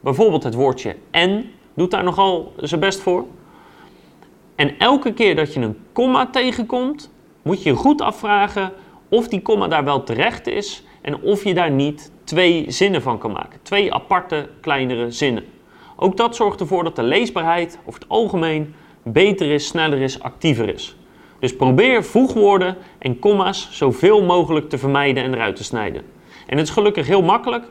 Bijvoorbeeld 0.00 0.42
het 0.42 0.54
woordje 0.54 0.96
en 1.10 1.50
doet 1.74 1.90
daar 1.90 2.04
nogal 2.04 2.52
zijn 2.56 2.80
best 2.80 3.00
voor. 3.00 3.24
En 4.58 4.78
elke 4.78 5.12
keer 5.12 5.36
dat 5.36 5.54
je 5.54 5.60
een 5.60 5.78
komma 5.92 6.26
tegenkomt, 6.26 7.10
moet 7.42 7.62
je 7.62 7.74
goed 7.74 8.00
afvragen 8.00 8.72
of 9.08 9.28
die 9.28 9.42
komma 9.42 9.68
daar 9.68 9.84
wel 9.84 10.02
terecht 10.02 10.46
is 10.46 10.84
en 11.02 11.20
of 11.20 11.44
je 11.44 11.54
daar 11.54 11.70
niet 11.70 12.10
twee 12.24 12.64
zinnen 12.68 13.02
van 13.02 13.18
kan 13.18 13.32
maken. 13.32 13.58
Twee 13.62 13.94
aparte, 13.94 14.48
kleinere 14.60 15.10
zinnen. 15.10 15.44
Ook 15.96 16.16
dat 16.16 16.36
zorgt 16.36 16.60
ervoor 16.60 16.84
dat 16.84 16.96
de 16.96 17.02
leesbaarheid 17.02 17.78
over 17.84 18.00
het 18.00 18.08
algemeen 18.08 18.74
beter 19.02 19.50
is, 19.50 19.66
sneller 19.66 19.98
is, 19.98 20.20
actiever 20.20 20.68
is. 20.74 20.96
Dus 21.38 21.56
probeer 21.56 22.04
voegwoorden 22.04 22.76
en 22.98 23.18
komma's 23.18 23.68
zoveel 23.70 24.22
mogelijk 24.22 24.68
te 24.68 24.78
vermijden 24.78 25.22
en 25.22 25.34
eruit 25.34 25.56
te 25.56 25.64
snijden. 25.64 26.02
En 26.46 26.56
het 26.56 26.66
is 26.66 26.72
gelukkig 26.72 27.06
heel 27.06 27.22
makkelijk. 27.22 27.64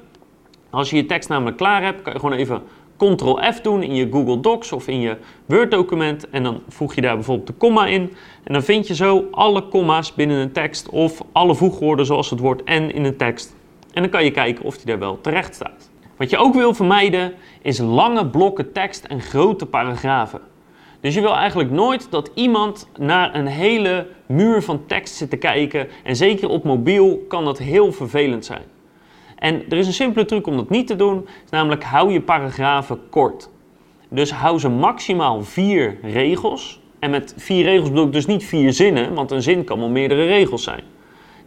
Als 0.70 0.90
je 0.90 0.96
je 0.96 1.06
tekst 1.06 1.30
namelijk 1.30 1.58
klaar 1.58 1.84
hebt, 1.84 2.02
kan 2.02 2.14
je 2.14 2.20
gewoon 2.20 2.38
even 2.38 2.62
Ctrl-F 2.98 3.62
doen 3.62 3.84
in 3.84 3.96
je 3.96 4.08
Google 4.12 4.40
Docs 4.40 4.72
of 4.72 4.88
in 4.88 5.00
je 5.00 5.18
Word-document. 5.46 6.30
En 6.30 6.44
dan 6.44 6.62
voeg 6.68 6.96
je 6.96 7.02
daar 7.02 7.16
bijvoorbeeld 7.16 7.48
de 7.48 7.54
komma 7.54 7.88
in. 7.88 8.14
En 8.44 8.54
dan 8.54 8.64
vind 8.64 8.88
je 8.88 8.96
zo 8.96 9.28
alle 9.32 9.68
komma's 9.68 10.14
binnen 10.14 10.38
een 10.38 10.52
tekst 10.52 10.90
of 10.90 11.24
alle 11.32 11.56
voegwoorden 11.56 12.06
zoals 12.06 12.30
het 12.30 12.40
woord 12.40 12.64
en 12.64 12.94
in 12.94 13.06
een 13.06 13.18
tekst. 13.18 13.56
En 13.94 14.02
dan 14.02 14.12
kan 14.12 14.24
je 14.24 14.32
kijken 14.32 14.66
of 14.66 14.78
die 14.78 14.86
daar 14.86 15.00
wel 15.00 15.22
terecht 15.22 15.56
staat. 15.56 15.90
Wat 16.18 16.30
je 16.30 16.38
ook 16.38 16.54
wil 16.54 16.74
vermijden 16.74 17.34
is 17.62 17.78
lange 17.78 18.28
blokken 18.28 18.72
tekst 18.72 19.06
en 19.06 19.22
grote 19.22 19.66
paragrafen. 19.66 20.42
Dus 21.00 21.14
je 21.14 21.22
wil 21.22 21.36
eigenlijk 21.36 21.72
nooit 21.72 22.12
dat 22.12 22.32
iemand 22.34 22.88
naar 22.98 23.36
een 23.36 23.48
hele 23.48 24.08
muur 24.26 24.62
van 24.62 24.86
tekst 24.86 25.16
zit 25.16 25.30
te 25.30 25.38
kijken. 25.38 25.88
En 26.04 26.16
zeker 26.16 26.50
op 26.50 26.64
mobiel 26.64 27.26
kan 27.28 27.46
dat 27.46 27.58
heel 27.58 27.92
vervelend 27.92 28.46
zijn. 28.46 28.64
En 29.40 29.64
er 29.70 29.78
is 29.78 29.88
een 29.88 29.94
simpele 29.94 30.26
truc 30.26 30.48
om 30.48 30.56
dat 30.56 30.70
niet 30.70 30.88
te 30.88 30.96
doen, 30.96 31.28
namelijk 31.50 31.84
hou 31.84 32.12
je 32.12 32.22
paragrafen 32.22 33.00
kort. 33.10 33.50
Dus 34.10 34.32
hou 34.32 34.60
ze 34.60 34.70
maximaal 34.70 35.44
vier 35.44 35.98
regels. 36.02 36.82
En 37.00 37.10
met 37.10 37.34
vier 37.38 37.64
regels 37.64 37.90
bedoel 37.90 38.06
ik 38.06 38.14
dus 38.14 38.26
niet 38.26 38.46
vier 38.46 38.74
zinnen, 38.74 39.14
want 39.14 39.32
een 39.32 39.42
zin 39.42 39.64
kan 39.64 39.80
wel 39.80 39.90
meerdere 39.90 40.26
regels 40.26 40.64
zijn. 40.64 40.84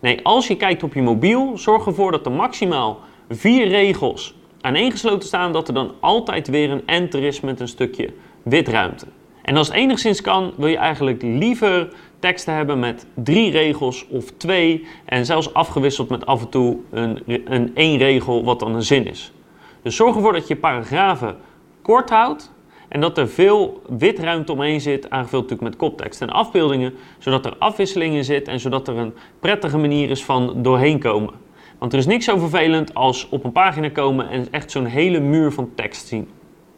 Nee, 0.01 0.21
als 0.23 0.47
je 0.47 0.57
kijkt 0.57 0.83
op 0.83 0.95
je 0.95 1.03
mobiel, 1.03 1.59
zorg 1.59 1.87
ervoor 1.87 2.11
dat 2.11 2.27
er 2.27 2.33
maximaal 2.33 3.01
vier 3.29 3.69
regels 3.69 4.35
aaneengesloten 4.61 5.29
staan, 5.29 5.53
dat 5.53 5.69
er 5.69 5.75
dan 5.75 5.93
altijd 6.01 6.49
weer 6.49 6.71
een 6.71 6.87
enter 6.87 7.23
is 7.23 7.41
met 7.41 7.61
een 7.61 7.69
stukje 7.69 8.13
witruimte. 8.43 9.07
En 9.43 9.57
als 9.57 9.67
het 9.67 9.77
enigszins 9.77 10.21
kan, 10.21 10.53
wil 10.57 10.69
je 10.69 10.77
eigenlijk 10.77 11.23
liever 11.23 11.89
teksten 12.21 12.55
hebben 12.55 12.79
met 12.79 13.07
drie 13.15 13.51
regels 13.51 14.07
of 14.09 14.31
twee 14.37 14.87
en 15.05 15.27
zelfs 15.27 15.55
afgewisseld 15.55 16.09
met 16.09 16.27
af 16.27 16.41
en 16.41 16.49
toe 16.49 16.77
een, 16.91 17.23
een 17.27 17.71
één 17.75 17.99
regel 17.99 18.45
wat 18.45 18.61
dan 18.61 18.75
een 18.75 18.83
zin 18.83 19.07
is. 19.07 19.33
Dus 19.83 19.97
zorg 19.97 20.15
ervoor 20.15 20.33
dat 20.33 20.49
je 20.49 20.57
paragrafen 20.57 21.37
kort 21.83 22.11
houdt 22.11 22.53
en 22.89 23.01
dat 23.01 23.19
er 23.19 23.29
veel 23.29 23.83
witruimte 23.89 24.53
omheen 24.53 24.81
zit, 24.81 25.11
aangevuld 25.11 25.43
natuurlijk 25.43 25.71
met 25.71 25.77
koptekst 25.79 26.21
en 26.21 26.31
afbeeldingen, 26.31 26.95
zodat 27.19 27.47
er 27.47 27.57
afwisselingen 27.59 28.25
zit 28.25 28.49
en 28.49 28.61
zodat 28.61 28.89
er 28.89 28.97
een 28.97 29.15
prettige 29.41 29.79
manier 29.79 30.11
is 30.11 30.25
van 30.25 30.63
doorheen 30.63 30.99
komen. 30.99 31.35
Want 31.79 31.93
er 31.93 31.99
is 31.99 32.07
niks 32.07 32.25
zo 32.25 32.39
vervelend 32.39 32.95
als 32.95 33.29
op 33.29 33.45
een 33.45 33.53
pagina 33.53 33.89
komen 33.89 34.29
en 34.29 34.47
echt 34.51 34.71
zo'n 34.71 34.85
hele 34.85 35.21
muur 35.21 35.53
van 35.53 35.71
tekst 35.75 36.07
zien. 36.07 36.29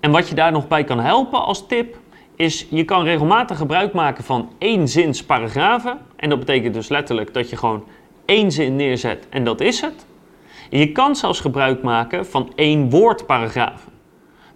En 0.00 0.10
wat 0.10 0.28
je 0.28 0.34
daar 0.34 0.52
nog 0.52 0.68
bij 0.68 0.84
kan 0.84 1.00
helpen 1.00 1.44
als 1.44 1.66
tip, 1.66 1.98
is 2.42 2.66
je 2.70 2.84
kan 2.84 3.04
regelmatig 3.04 3.56
gebruik 3.56 3.92
maken 3.92 4.24
van 4.24 4.50
één 4.58 5.14
paragrafen. 5.26 5.98
En 6.16 6.28
dat 6.28 6.38
betekent 6.38 6.74
dus 6.74 6.88
letterlijk 6.88 7.34
dat 7.34 7.50
je 7.50 7.56
gewoon 7.56 7.84
één 8.24 8.52
zin 8.52 8.76
neerzet 8.76 9.26
en 9.30 9.44
dat 9.44 9.60
is 9.60 9.80
het. 9.80 10.06
Je 10.70 10.92
kan 10.92 11.16
zelfs 11.16 11.40
gebruik 11.40 11.82
maken 11.82 12.26
van 12.26 12.52
één 12.54 12.90
woord 12.90 13.26
paragrafen. 13.26 13.92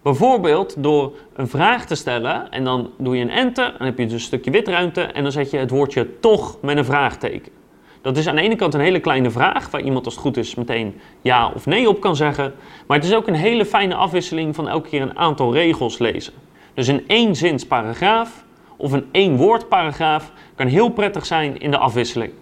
Bijvoorbeeld 0.03 0.75
door 0.79 1.13
een 1.35 1.49
vraag 1.49 1.87
te 1.87 1.95
stellen 1.95 2.51
en 2.51 2.65
dan 2.65 2.91
doe 2.99 3.17
je 3.17 3.23
een 3.23 3.31
enter, 3.31 3.75
dan 3.79 3.87
heb 3.87 3.99
je 3.99 4.05
dus 4.05 4.13
een 4.13 4.21
stukje 4.21 4.51
witruimte 4.51 5.03
en 5.03 5.23
dan 5.23 5.33
zet 5.33 5.51
je 5.51 5.57
het 5.57 5.71
woordje 5.71 6.21
toch 6.21 6.59
met 6.63 6.77
een 6.77 6.85
vraagteken. 6.85 7.53
Dat 8.03 8.17
is 8.17 8.27
aan 8.27 8.37
de 8.37 8.43
ene 8.43 8.57
kant 8.57 8.75
een 8.75 8.81
hele 8.81 9.01
kleine 9.01 9.31
vraag, 9.31 9.71
waar 9.71 9.81
iemand 9.81 10.05
als 10.05 10.15
het 10.15 10.23
goed 10.23 10.37
is 10.37 10.55
meteen 10.55 11.01
ja 11.23 11.51
of 11.55 11.67
nee 11.67 11.89
op 11.89 12.01
kan 12.01 12.17
zeggen. 12.17 12.55
Maar 12.87 12.97
het 12.97 13.07
is 13.07 13.15
ook 13.15 13.27
een 13.27 13.35
hele 13.35 13.65
fijne 13.65 13.95
afwisseling 13.95 14.55
van 14.55 14.69
elke 14.69 14.89
keer 14.89 15.03
een 15.03 15.19
aantal 15.19 15.53
regels 15.53 15.99
lezen. 15.99 16.33
Dus 16.77 16.87
een 16.87 17.05
één 17.07 17.37
zins 17.37 17.67
paragraaf 17.67 18.45
of 18.77 18.93
een 18.93 19.07
één 19.13 19.37
woord 19.37 19.69
paragraaf 19.69 20.33
kan 20.55 20.67
heel 20.67 20.89
prettig 20.89 21.27
zijn 21.27 21.61
in 21.61 21.71
de 21.71 21.79
afwisseling. 21.79 22.33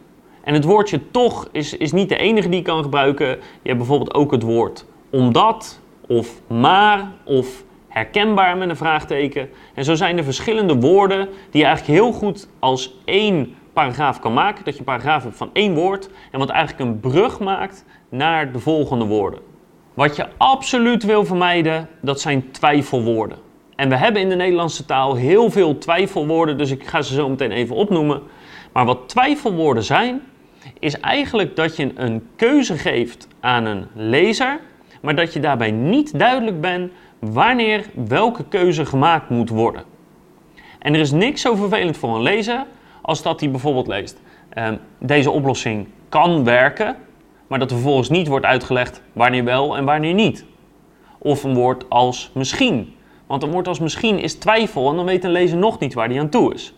En 0.45 0.55
het 0.55 0.65
woordje 0.65 1.11
toch 1.11 1.49
is, 1.53 1.77
is 1.77 1.93
niet 1.93 2.09
de 2.09 2.17
enige 2.17 2.49
die 2.49 2.59
je 2.59 2.65
kan 2.65 2.83
gebruiken. 2.83 3.29
Je 3.29 3.39
hebt 3.63 3.79
bijvoorbeeld 3.79 4.15
ook 4.15 4.31
het 4.31 4.43
woord 4.43 4.87
omdat 5.11 5.81
of 6.07 6.41
maar 6.47 7.13
of 7.25 7.65
herkenbaar 7.89 8.57
met 8.57 8.69
een 8.69 8.77
vraagteken. 8.77 9.49
En 9.75 9.85
zo 9.85 9.95
zijn 9.95 10.19
er 10.19 10.25
verschillende 10.25 10.77
woorden 10.77 11.29
die 11.51 11.61
je 11.61 11.67
eigenlijk 11.67 11.99
heel 11.99 12.13
goed 12.13 12.49
als 12.59 12.95
één 13.05 13.55
paragraaf 13.73 14.21
kan 14.21 14.33
maken. 14.33 14.65
Dat 14.65 14.73
je 14.73 14.79
een 14.79 14.87
paragraaf 14.87 15.23
hebt 15.23 15.37
van 15.37 15.51
één 15.53 15.75
woord 15.75 16.09
en 16.31 16.39
wat 16.39 16.49
eigenlijk 16.49 16.91
een 16.91 17.01
brug 17.01 17.41
maakt 17.41 17.85
naar 18.09 18.53
de 18.53 18.59
volgende 18.59 19.05
woorden. 19.05 19.41
Wat 19.95 20.17
je 20.17 20.27
absoluut 20.37 21.05
wil 21.05 21.25
vermijden, 21.25 21.89
dat 22.01 22.21
zijn 22.21 22.51
twijfelwoorden. 22.51 23.44
En 23.77 23.89
we 23.89 23.97
hebben 23.97 24.23
in 24.23 24.29
de 24.29 24.37
Nederlandse 24.37 24.85
taal 24.85 25.15
heel 25.15 25.51
veel 25.51 25.79
twijfelwoorden, 25.79 26.59
dus 26.59 26.71
ik 26.71 26.87
ga 26.87 27.03
ze 27.03 27.15
zo 27.15 27.29
meteen 27.29 27.53
even 27.53 27.77
opnoemen. 27.77 28.23
Maar 28.73 28.85
wat 28.85 29.09
twijfelwoorden 29.09 29.85
zijn, 29.85 30.23
is 30.79 31.01
eigenlijk 31.01 31.57
dat 31.57 31.77
je 31.77 31.91
een 31.95 32.29
keuze 32.37 32.79
geeft 32.79 33.29
aan 33.41 33.65
een 33.65 33.87
lezer, 33.95 34.61
maar 35.01 35.15
dat 35.15 35.33
je 35.33 35.41
daarbij 35.41 35.71
niet 35.71 36.19
duidelijk 36.19 36.61
bent 36.61 36.93
wanneer 37.19 37.85
welke 38.07 38.45
keuze 38.49 38.87
gemaakt 38.87 39.29
moet 39.29 39.49
worden. 39.49 39.83
En 40.79 40.95
er 40.95 41.01
is 41.01 41.11
niks 41.11 41.41
zo 41.41 41.55
vervelend 41.55 41.97
voor 41.97 42.15
een 42.15 42.23
lezer 42.23 42.65
als 43.03 43.23
dat 43.23 43.41
hij 43.41 43.51
bijvoorbeeld 43.51 43.87
leest: 43.87 44.21
ehm, 44.49 44.77
deze 44.99 45.31
oplossing 45.31 45.89
kan 46.09 46.45
werken, 46.45 46.97
maar 47.47 47.59
dat 47.59 47.71
er 47.71 47.77
vervolgens 47.77 48.09
niet 48.09 48.29
wordt 48.29 48.47
uitgelegd 48.47 49.03
wanneer 49.13 49.45
wel 49.45 49.77
en 49.77 49.85
wanneer 49.85 50.15
niet. 50.15 50.45
Of 51.19 51.45
een 51.45 51.55
woord 51.55 51.91
als 51.91 52.31
misschien. 52.35 52.95
Want 53.35 53.47
een 53.47 53.53
woord 53.53 53.69
als 53.69 53.79
misschien 53.79 54.19
is 54.19 54.35
twijfel 54.35 54.91
en 54.91 54.97
dan 54.97 55.05
weet 55.05 55.25
een 55.25 55.31
lezer 55.31 55.59
nog 55.59 55.79
niet 55.79 55.95
waar 55.95 56.09
hij 56.09 56.21
aan 56.21 56.29
toe 56.29 56.55
is. 56.55 56.75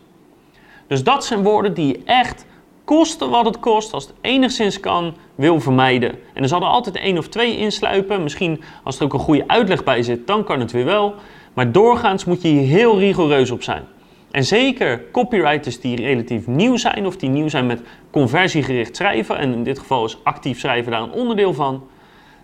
Dus 0.86 1.04
dat 1.04 1.24
zijn 1.24 1.42
woorden 1.42 1.74
die 1.74 1.86
je 1.86 2.00
echt, 2.04 2.46
kosten 2.84 3.30
wat 3.30 3.44
het 3.44 3.60
kost, 3.60 3.92
als 3.92 4.06
het 4.06 4.14
enigszins 4.20 4.80
kan, 4.80 5.14
wil 5.34 5.60
vermijden. 5.60 6.10
En 6.32 6.42
er 6.42 6.48
zal 6.48 6.60
er 6.60 6.66
altijd 6.66 6.96
één 6.96 7.18
of 7.18 7.28
twee 7.28 7.56
insluipen. 7.56 8.22
Misschien 8.22 8.62
als 8.84 8.98
er 8.98 9.04
ook 9.04 9.12
een 9.12 9.18
goede 9.18 9.44
uitleg 9.46 9.84
bij 9.84 10.02
zit, 10.02 10.26
dan 10.26 10.44
kan 10.44 10.60
het 10.60 10.72
weer 10.72 10.84
wel. 10.84 11.14
Maar 11.54 11.72
doorgaans 11.72 12.24
moet 12.24 12.42
je 12.42 12.48
hier 12.48 12.68
heel 12.68 12.98
rigoureus 12.98 13.50
op 13.50 13.62
zijn. 13.62 13.84
En 14.30 14.44
zeker 14.44 15.04
copywriters 15.12 15.80
die 15.80 15.96
relatief 15.96 16.46
nieuw 16.46 16.76
zijn 16.76 17.06
of 17.06 17.16
die 17.16 17.30
nieuw 17.30 17.48
zijn 17.48 17.66
met 17.66 17.80
conversiegericht 18.10 18.96
schrijven, 18.96 19.38
en 19.38 19.52
in 19.52 19.64
dit 19.64 19.78
geval 19.78 20.04
is 20.04 20.18
actief 20.22 20.58
schrijven 20.58 20.92
daar 20.92 21.02
een 21.02 21.12
onderdeel 21.12 21.54
van, 21.54 21.86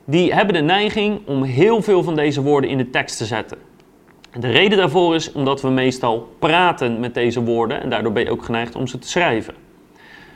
die 0.05 0.35
hebben 0.35 0.55
de 0.55 0.61
neiging 0.61 1.21
om 1.27 1.43
heel 1.43 1.83
veel 1.83 2.03
van 2.03 2.17
deze 2.17 2.43
woorden 2.43 2.71
in 2.71 2.79
de 2.79 2.91
tekst 2.91 3.17
te 3.17 3.25
zetten. 3.25 3.59
De 4.39 4.51
reden 4.51 4.79
daarvoor 4.79 5.15
is 5.15 5.33
omdat 5.33 5.61
we 5.61 5.69
meestal 5.69 6.29
praten 6.39 7.01
met 7.01 7.15
deze 7.15 7.43
woorden 7.43 7.83
en 7.83 7.91
daardoor 7.91 8.13
ben 8.13 8.23
je 8.23 8.31
ook 8.31 8.45
geneigd 8.45 8.75
om 8.75 8.87
ze 8.87 8.99
te 8.99 9.09
schrijven. 9.09 9.55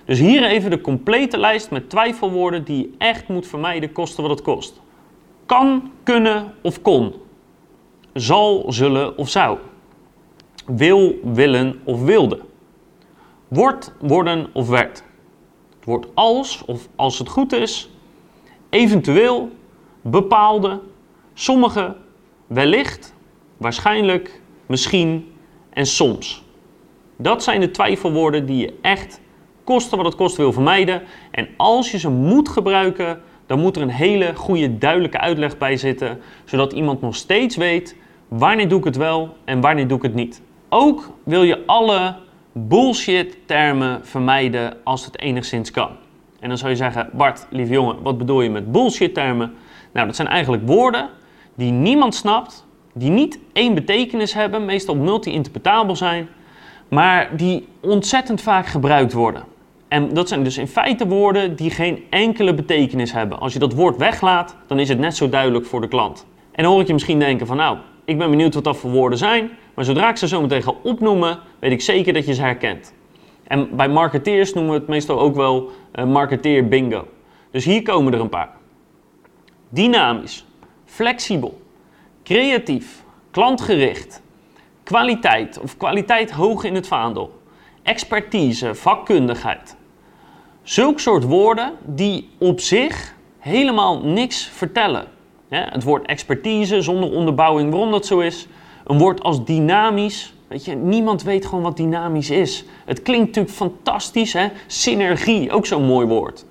Dus 0.04 0.18
hier 0.18 0.44
even 0.44 0.70
de 0.70 0.80
complete 0.80 1.38
lijst 1.38 1.70
met 1.70 1.90
twijfelwoorden 1.90 2.64
die 2.64 2.78
je 2.78 2.94
echt 2.98 3.28
moet 3.28 3.46
vermijden, 3.46 3.92
kosten 3.92 4.22
wat 4.22 4.32
het 4.32 4.42
kost. 4.42 4.80
Kan, 5.46 5.90
kunnen 6.02 6.54
of 6.62 6.82
kon. 6.82 7.14
Zal, 8.12 8.64
zullen 8.68 9.18
of 9.18 9.28
zou. 9.28 9.58
Wil, 10.66 11.14
willen 11.22 11.80
of 11.84 12.02
wilde. 12.02 12.40
Wordt, 13.48 13.92
worden 14.00 14.46
of 14.52 14.68
werd. 14.68 15.04
Het 15.76 15.84
woord 15.84 16.06
als 16.14 16.64
of 16.64 16.88
als 16.96 17.18
het 17.18 17.28
goed 17.28 17.52
is. 17.52 17.90
Eventueel, 18.68 19.50
bepaalde, 20.02 20.80
sommige, 21.34 21.96
wellicht, 22.46 23.14
waarschijnlijk, 23.56 24.40
misschien 24.66 25.32
en 25.70 25.86
soms. 25.86 26.44
Dat 27.16 27.42
zijn 27.42 27.60
de 27.60 27.70
twijfelwoorden 27.70 28.46
die 28.46 28.56
je 28.56 28.74
echt 28.82 29.20
kosten 29.64 29.96
wat 29.96 30.06
het 30.06 30.14
kost 30.14 30.36
wil 30.36 30.52
vermijden. 30.52 31.02
En 31.30 31.48
als 31.56 31.90
je 31.90 31.98
ze 31.98 32.10
moet 32.10 32.48
gebruiken, 32.48 33.20
dan 33.46 33.60
moet 33.60 33.76
er 33.76 33.82
een 33.82 33.88
hele 33.88 34.34
goede 34.34 34.78
duidelijke 34.78 35.18
uitleg 35.18 35.58
bij 35.58 35.76
zitten, 35.76 36.20
zodat 36.44 36.72
iemand 36.72 37.00
nog 37.00 37.16
steeds 37.16 37.56
weet 37.56 37.96
wanneer 38.28 38.68
doe 38.68 38.78
ik 38.78 38.84
het 38.84 38.96
wel 38.96 39.36
en 39.44 39.60
wanneer 39.60 39.88
doe 39.88 39.96
ik 39.96 40.02
het 40.02 40.14
niet. 40.14 40.42
Ook 40.68 41.10
wil 41.24 41.42
je 41.42 41.66
alle 41.66 42.16
bullshit 42.52 43.38
termen 43.46 44.06
vermijden 44.06 44.76
als 44.84 45.04
het 45.04 45.18
enigszins 45.18 45.70
kan. 45.70 45.90
En 46.40 46.48
dan 46.48 46.58
zou 46.58 46.70
je 46.70 46.76
zeggen, 46.76 47.10
Bart, 47.12 47.46
lieve 47.50 47.72
jongen, 47.72 48.02
wat 48.02 48.18
bedoel 48.18 48.42
je 48.42 48.50
met 48.50 48.72
bullshit 48.72 49.14
termen? 49.14 49.54
Nou, 49.92 50.06
dat 50.06 50.16
zijn 50.16 50.28
eigenlijk 50.28 50.66
woorden 50.66 51.08
die 51.54 51.72
niemand 51.72 52.14
snapt, 52.14 52.65
die 52.98 53.10
niet 53.10 53.38
één 53.52 53.74
betekenis 53.74 54.34
hebben, 54.34 54.64
meestal 54.64 54.96
multi-interpretabel 54.96 55.96
zijn, 55.96 56.28
maar 56.88 57.36
die 57.36 57.68
ontzettend 57.80 58.40
vaak 58.40 58.66
gebruikt 58.66 59.12
worden. 59.12 59.44
En 59.88 60.14
dat 60.14 60.28
zijn 60.28 60.44
dus 60.44 60.58
in 60.58 60.68
feite 60.68 61.06
woorden 61.06 61.56
die 61.56 61.70
geen 61.70 62.04
enkele 62.10 62.54
betekenis 62.54 63.12
hebben. 63.12 63.38
Als 63.38 63.52
je 63.52 63.58
dat 63.58 63.72
woord 63.72 63.96
weglaat, 63.96 64.56
dan 64.66 64.78
is 64.78 64.88
het 64.88 64.98
net 64.98 65.16
zo 65.16 65.28
duidelijk 65.28 65.66
voor 65.66 65.80
de 65.80 65.88
klant. 65.88 66.26
En 66.52 66.62
dan 66.62 66.72
hoor 66.72 66.80
ik 66.80 66.86
je 66.86 66.92
misschien 66.92 67.18
denken 67.18 67.46
van 67.46 67.56
nou, 67.56 67.78
ik 68.04 68.18
ben 68.18 68.30
benieuwd 68.30 68.54
wat 68.54 68.64
dat 68.64 68.76
voor 68.76 68.90
woorden 68.90 69.18
zijn, 69.18 69.50
maar 69.74 69.84
zodra 69.84 70.08
ik 70.08 70.16
ze 70.16 70.28
zo 70.28 70.40
meteen 70.40 70.62
ga 70.62 70.72
opnoemen, 70.82 71.38
weet 71.58 71.72
ik 71.72 71.80
zeker 71.80 72.12
dat 72.12 72.26
je 72.26 72.34
ze 72.34 72.42
herkent. 72.42 72.94
En 73.46 73.76
bij 73.76 73.88
marketeers 73.88 74.52
noemen 74.52 74.72
we 74.72 74.78
het 74.78 74.88
meestal 74.88 75.20
ook 75.20 75.34
wel 75.34 75.70
uh, 75.94 76.04
marketeer 76.04 76.68
bingo. 76.68 77.08
Dus 77.50 77.64
hier 77.64 77.82
komen 77.82 78.12
er 78.12 78.20
een 78.20 78.28
paar. 78.28 78.50
Dynamisch, 79.68 80.44
flexibel, 80.84 81.60
creatief, 82.26 83.04
klantgericht, 83.30 84.22
kwaliteit 84.82 85.58
of 85.62 85.76
kwaliteit 85.76 86.30
hoog 86.30 86.64
in 86.64 86.74
het 86.74 86.86
vaandel, 86.86 87.40
expertise, 87.82 88.74
vakkundigheid. 88.74 89.76
Zulk 90.62 91.00
soort 91.00 91.24
woorden 91.24 91.72
die 91.84 92.28
op 92.38 92.60
zich 92.60 93.14
helemaal 93.38 94.00
niks 94.00 94.44
vertellen. 94.44 95.04
het 95.48 95.82
woord 95.82 96.06
expertise 96.06 96.80
zonder 96.80 97.10
onderbouwing 97.10 97.70
waarom 97.70 97.90
dat 97.90 98.06
zo 98.06 98.18
is. 98.18 98.46
Een 98.86 98.98
woord 98.98 99.22
als 99.22 99.44
dynamisch. 99.44 100.34
Weet 100.48 100.64
je, 100.64 100.74
niemand 100.74 101.22
weet 101.22 101.46
gewoon 101.46 101.62
wat 101.62 101.76
dynamisch 101.76 102.30
is. 102.30 102.64
Het 102.84 103.02
klinkt 103.02 103.26
natuurlijk 103.26 103.54
fantastisch, 103.54 104.32
hè? 104.32 104.48
Synergie, 104.66 105.52
ook 105.52 105.66
zo'n 105.66 105.84
mooi 105.84 106.06
woord. 106.06 106.44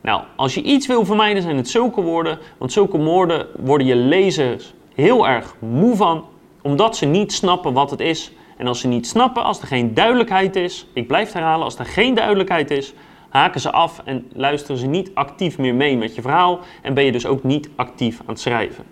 Nou, 0.00 0.22
als 0.36 0.54
je 0.54 0.62
iets 0.62 0.86
wil 0.86 1.04
vermijden, 1.04 1.42
zijn 1.42 1.56
het 1.56 1.68
zulke 1.68 2.00
woorden. 2.00 2.38
Want 2.58 2.72
zulke 2.72 2.98
woorden 2.98 3.46
worden 3.58 3.86
je 3.86 3.96
lezers 3.96 4.72
heel 4.94 5.28
erg 5.28 5.56
moe 5.58 5.96
van, 5.96 6.24
omdat 6.62 6.96
ze 6.96 7.06
niet 7.06 7.32
snappen 7.32 7.72
wat 7.72 7.90
het 7.90 8.00
is. 8.00 8.32
En 8.56 8.66
als 8.66 8.80
ze 8.80 8.88
niet 8.88 9.06
snappen, 9.06 9.44
als 9.44 9.60
er 9.60 9.66
geen 9.66 9.94
duidelijkheid 9.94 10.56
is, 10.56 10.86
ik 10.92 11.06
blijf 11.06 11.32
herhalen, 11.32 11.64
als 11.64 11.78
er 11.78 11.84
geen 11.84 12.14
duidelijkheid 12.14 12.70
is, 12.70 12.94
haken 13.28 13.60
ze 13.60 13.72
af 13.72 14.00
en 14.04 14.28
luisteren 14.32 14.76
ze 14.76 14.86
niet 14.86 15.10
actief 15.14 15.58
meer 15.58 15.74
mee 15.74 15.96
met 15.96 16.14
je 16.14 16.22
verhaal 16.22 16.60
en 16.82 16.94
ben 16.94 17.04
je 17.04 17.12
dus 17.12 17.26
ook 17.26 17.42
niet 17.42 17.70
actief 17.76 18.20
aan 18.20 18.26
het 18.26 18.40
schrijven. 18.40 18.84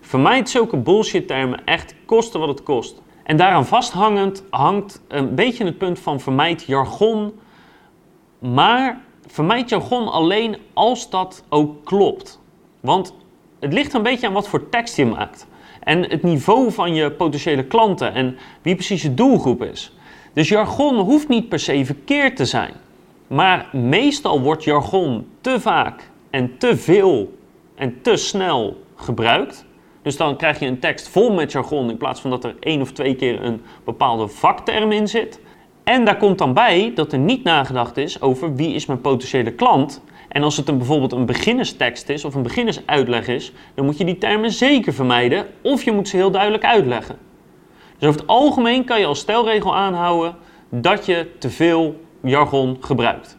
Vermijd 0.00 0.50
zulke 0.50 0.76
bullshit 0.76 1.26
termen 1.26 1.64
echt 1.64 1.94
kosten 2.06 2.40
wat 2.40 2.48
het 2.48 2.62
kost. 2.62 3.02
En 3.22 3.36
daaraan 3.36 3.66
vasthangend 3.66 4.44
hangt 4.50 5.02
een 5.08 5.34
beetje 5.34 5.64
het 5.64 5.78
punt 5.78 5.98
van 5.98 6.20
vermijd 6.20 6.62
jargon, 6.62 7.32
maar 8.38 9.00
vermijd 9.26 9.68
jargon 9.68 10.08
alleen 10.08 10.56
als 10.72 11.10
dat 11.10 11.44
ook 11.48 11.84
klopt. 11.84 12.40
Want 12.80 13.14
het 13.58 13.72
ligt 13.72 13.94
een 13.94 14.02
beetje 14.02 14.26
aan 14.26 14.32
wat 14.32 14.48
voor 14.48 14.68
tekst 14.68 14.96
je 14.96 15.06
maakt. 15.06 15.46
En 15.80 16.10
het 16.10 16.22
niveau 16.22 16.72
van 16.72 16.94
je 16.94 17.10
potentiële 17.10 17.64
klanten 17.64 18.14
en 18.14 18.36
wie 18.62 18.74
precies 18.74 19.02
je 19.02 19.14
doelgroep 19.14 19.62
is. 19.62 19.92
Dus 20.32 20.48
jargon 20.48 20.98
hoeft 20.98 21.28
niet 21.28 21.48
per 21.48 21.58
se 21.58 21.84
verkeerd 21.84 22.36
te 22.36 22.44
zijn. 22.44 22.72
Maar 23.26 23.68
meestal 23.72 24.40
wordt 24.40 24.64
jargon 24.64 25.26
te 25.40 25.60
vaak 25.60 26.10
en 26.30 26.58
te 26.58 26.76
veel 26.76 27.38
en 27.74 28.02
te 28.02 28.16
snel 28.16 28.82
gebruikt. 28.96 29.64
Dus 30.02 30.16
dan 30.16 30.36
krijg 30.36 30.58
je 30.58 30.66
een 30.66 30.78
tekst 30.78 31.08
vol 31.08 31.32
met 31.32 31.52
jargon 31.52 31.90
in 31.90 31.96
plaats 31.96 32.20
van 32.20 32.30
dat 32.30 32.44
er 32.44 32.54
één 32.60 32.80
of 32.80 32.92
twee 32.92 33.14
keer 33.14 33.42
een 33.42 33.62
bepaalde 33.84 34.28
vakterm 34.28 34.92
in 34.92 35.08
zit. 35.08 35.40
En 35.84 36.04
daar 36.04 36.16
komt 36.16 36.38
dan 36.38 36.54
bij 36.54 36.92
dat 36.94 37.12
er 37.12 37.18
niet 37.18 37.44
nagedacht 37.44 37.96
is 37.96 38.20
over 38.20 38.54
wie 38.54 38.74
is 38.74 38.86
mijn 38.86 39.00
potentiële 39.00 39.52
klant. 39.52 40.02
En 40.28 40.42
als 40.42 40.56
het 40.56 40.68
een, 40.68 40.78
bijvoorbeeld 40.78 41.12
een 41.12 41.26
beginnerstekst 41.26 42.08
is 42.08 42.24
of 42.24 42.34
een 42.34 42.42
beginnersuitleg 42.42 43.28
is, 43.28 43.52
dan 43.74 43.84
moet 43.84 43.98
je 43.98 44.04
die 44.04 44.18
termen 44.18 44.50
zeker 44.50 44.92
vermijden 44.92 45.46
of 45.62 45.82
je 45.82 45.92
moet 45.92 46.08
ze 46.08 46.16
heel 46.16 46.30
duidelijk 46.30 46.64
uitleggen. 46.64 47.18
Dus 47.98 48.08
over 48.08 48.20
het 48.20 48.28
algemeen 48.28 48.84
kan 48.84 49.00
je 49.00 49.06
als 49.06 49.18
stelregel 49.18 49.76
aanhouden 49.76 50.36
dat 50.68 51.06
je 51.06 51.30
te 51.38 51.50
veel 51.50 52.00
jargon 52.22 52.76
gebruikt. 52.80 53.36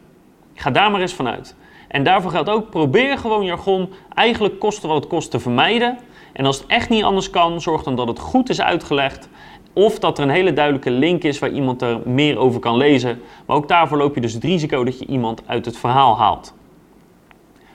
Ga 0.54 0.72
daar 0.72 0.92
maar 0.92 1.02
eens 1.02 1.14
vanuit. 1.14 1.56
En 1.88 2.04
daarvoor 2.04 2.32
geldt 2.32 2.50
ook, 2.50 2.70
probeer 2.70 3.18
gewoon 3.18 3.46
jargon 3.46 3.90
eigenlijk 4.14 4.60
kosten 4.60 4.90
wat 4.90 4.98
het 4.98 5.08
kost 5.08 5.32
te 5.32 5.40
vermijden. 5.40 5.98
En 6.34 6.46
als 6.46 6.58
het 6.58 6.68
echt 6.68 6.90
niet 6.90 7.04
anders 7.04 7.30
kan, 7.30 7.62
zorg 7.62 7.84
dan 7.84 7.96
dat 7.96 8.08
het 8.08 8.20
goed 8.20 8.50
is 8.50 8.62
uitgelegd. 8.62 9.30
Of 9.74 10.00
dat 10.00 10.18
er 10.18 10.24
een 10.24 10.30
hele 10.30 10.54
duidelijke 10.54 10.92
link 10.92 11.24
is 11.24 11.40
waar 11.40 11.52
iemand 11.52 11.82
er 11.82 12.00
meer 12.06 12.38
over 12.38 12.60
kan 12.60 12.78
lezen. 12.78 13.22
Maar 13.46 13.56
ook 13.56 13.68
daarvoor 13.68 13.98
loop 13.98 14.16
je 14.16 14.22
dus 14.22 14.34
het 14.34 14.44
risico 14.44 14.84
dat 14.84 15.00
je 15.00 15.06
iemand 15.06 15.42
uit 15.46 15.66
het 15.66 15.78
verhaal 15.78 16.18
haalt. 16.18 16.54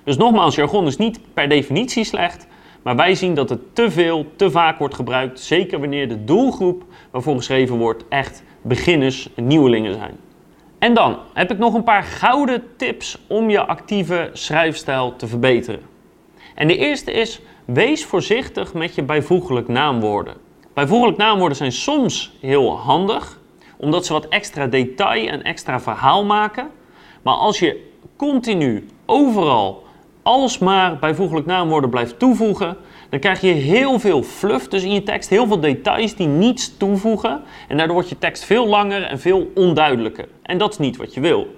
Dus 0.04 0.16
nogmaals, 0.16 0.54
jargon 0.54 0.86
is 0.86 0.96
niet 0.96 1.20
per 1.34 1.48
definitie 1.48 2.04
slecht. 2.04 2.46
Maar 2.82 2.96
wij 2.96 3.14
zien 3.14 3.34
dat 3.34 3.48
het 3.48 3.74
te 3.74 3.90
veel, 3.90 4.26
te 4.36 4.50
vaak 4.50 4.78
wordt 4.78 4.94
gebruikt. 4.94 5.40
Zeker 5.40 5.80
wanneer 5.80 6.08
de 6.08 6.24
doelgroep 6.24 6.82
waarvoor 7.10 7.36
geschreven 7.36 7.76
wordt 7.76 8.04
echt 8.08 8.42
beginners 8.62 9.28
en 9.34 9.46
nieuwelingen 9.46 9.94
zijn. 9.94 10.16
En 10.78 10.94
dan 10.94 11.18
heb 11.32 11.50
ik 11.50 11.58
nog 11.58 11.74
een 11.74 11.84
paar 11.84 12.02
gouden 12.02 12.62
tips 12.76 13.18
om 13.26 13.50
je 13.50 13.66
actieve 13.66 14.30
schrijfstijl 14.32 15.16
te 15.16 15.26
verbeteren. 15.26 15.80
En 16.54 16.66
de 16.68 16.76
eerste 16.76 17.12
is, 17.12 17.40
wees 17.64 18.04
voorzichtig 18.04 18.74
met 18.74 18.94
je 18.94 19.02
bijvoeglijk 19.02 19.68
naamwoorden. 19.68 20.34
Bijvoeglijk 20.74 21.16
naamwoorden 21.16 21.56
zijn 21.56 21.72
soms 21.72 22.32
heel 22.40 22.78
handig, 22.78 23.40
omdat 23.76 24.06
ze 24.06 24.12
wat 24.12 24.28
extra 24.28 24.66
detail 24.66 25.28
en 25.28 25.42
extra 25.42 25.80
verhaal 25.80 26.24
maken. 26.24 26.70
Maar 27.22 27.34
als 27.34 27.58
je 27.58 27.90
continu 28.16 28.88
overal 29.06 29.83
alsmaar 30.24 30.98
bijvoeglijk 30.98 31.46
naamwoorden 31.46 31.90
blijft 31.90 32.18
toevoegen, 32.18 32.76
dan 33.08 33.20
krijg 33.20 33.40
je 33.40 33.52
heel 33.52 33.98
veel 33.98 34.22
fluff 34.22 34.68
dus 34.68 34.82
in 34.82 34.92
je 34.92 35.02
tekst, 35.02 35.30
heel 35.30 35.46
veel 35.46 35.60
details 35.60 36.14
die 36.14 36.26
niets 36.26 36.76
toevoegen. 36.76 37.42
En 37.68 37.76
daardoor 37.76 37.94
wordt 37.94 38.08
je 38.08 38.18
tekst 38.18 38.44
veel 38.44 38.66
langer 38.66 39.02
en 39.02 39.18
veel 39.18 39.50
onduidelijker. 39.54 40.28
En 40.42 40.58
dat 40.58 40.70
is 40.70 40.78
niet 40.78 40.96
wat 40.96 41.14
je 41.14 41.20
wil. 41.20 41.54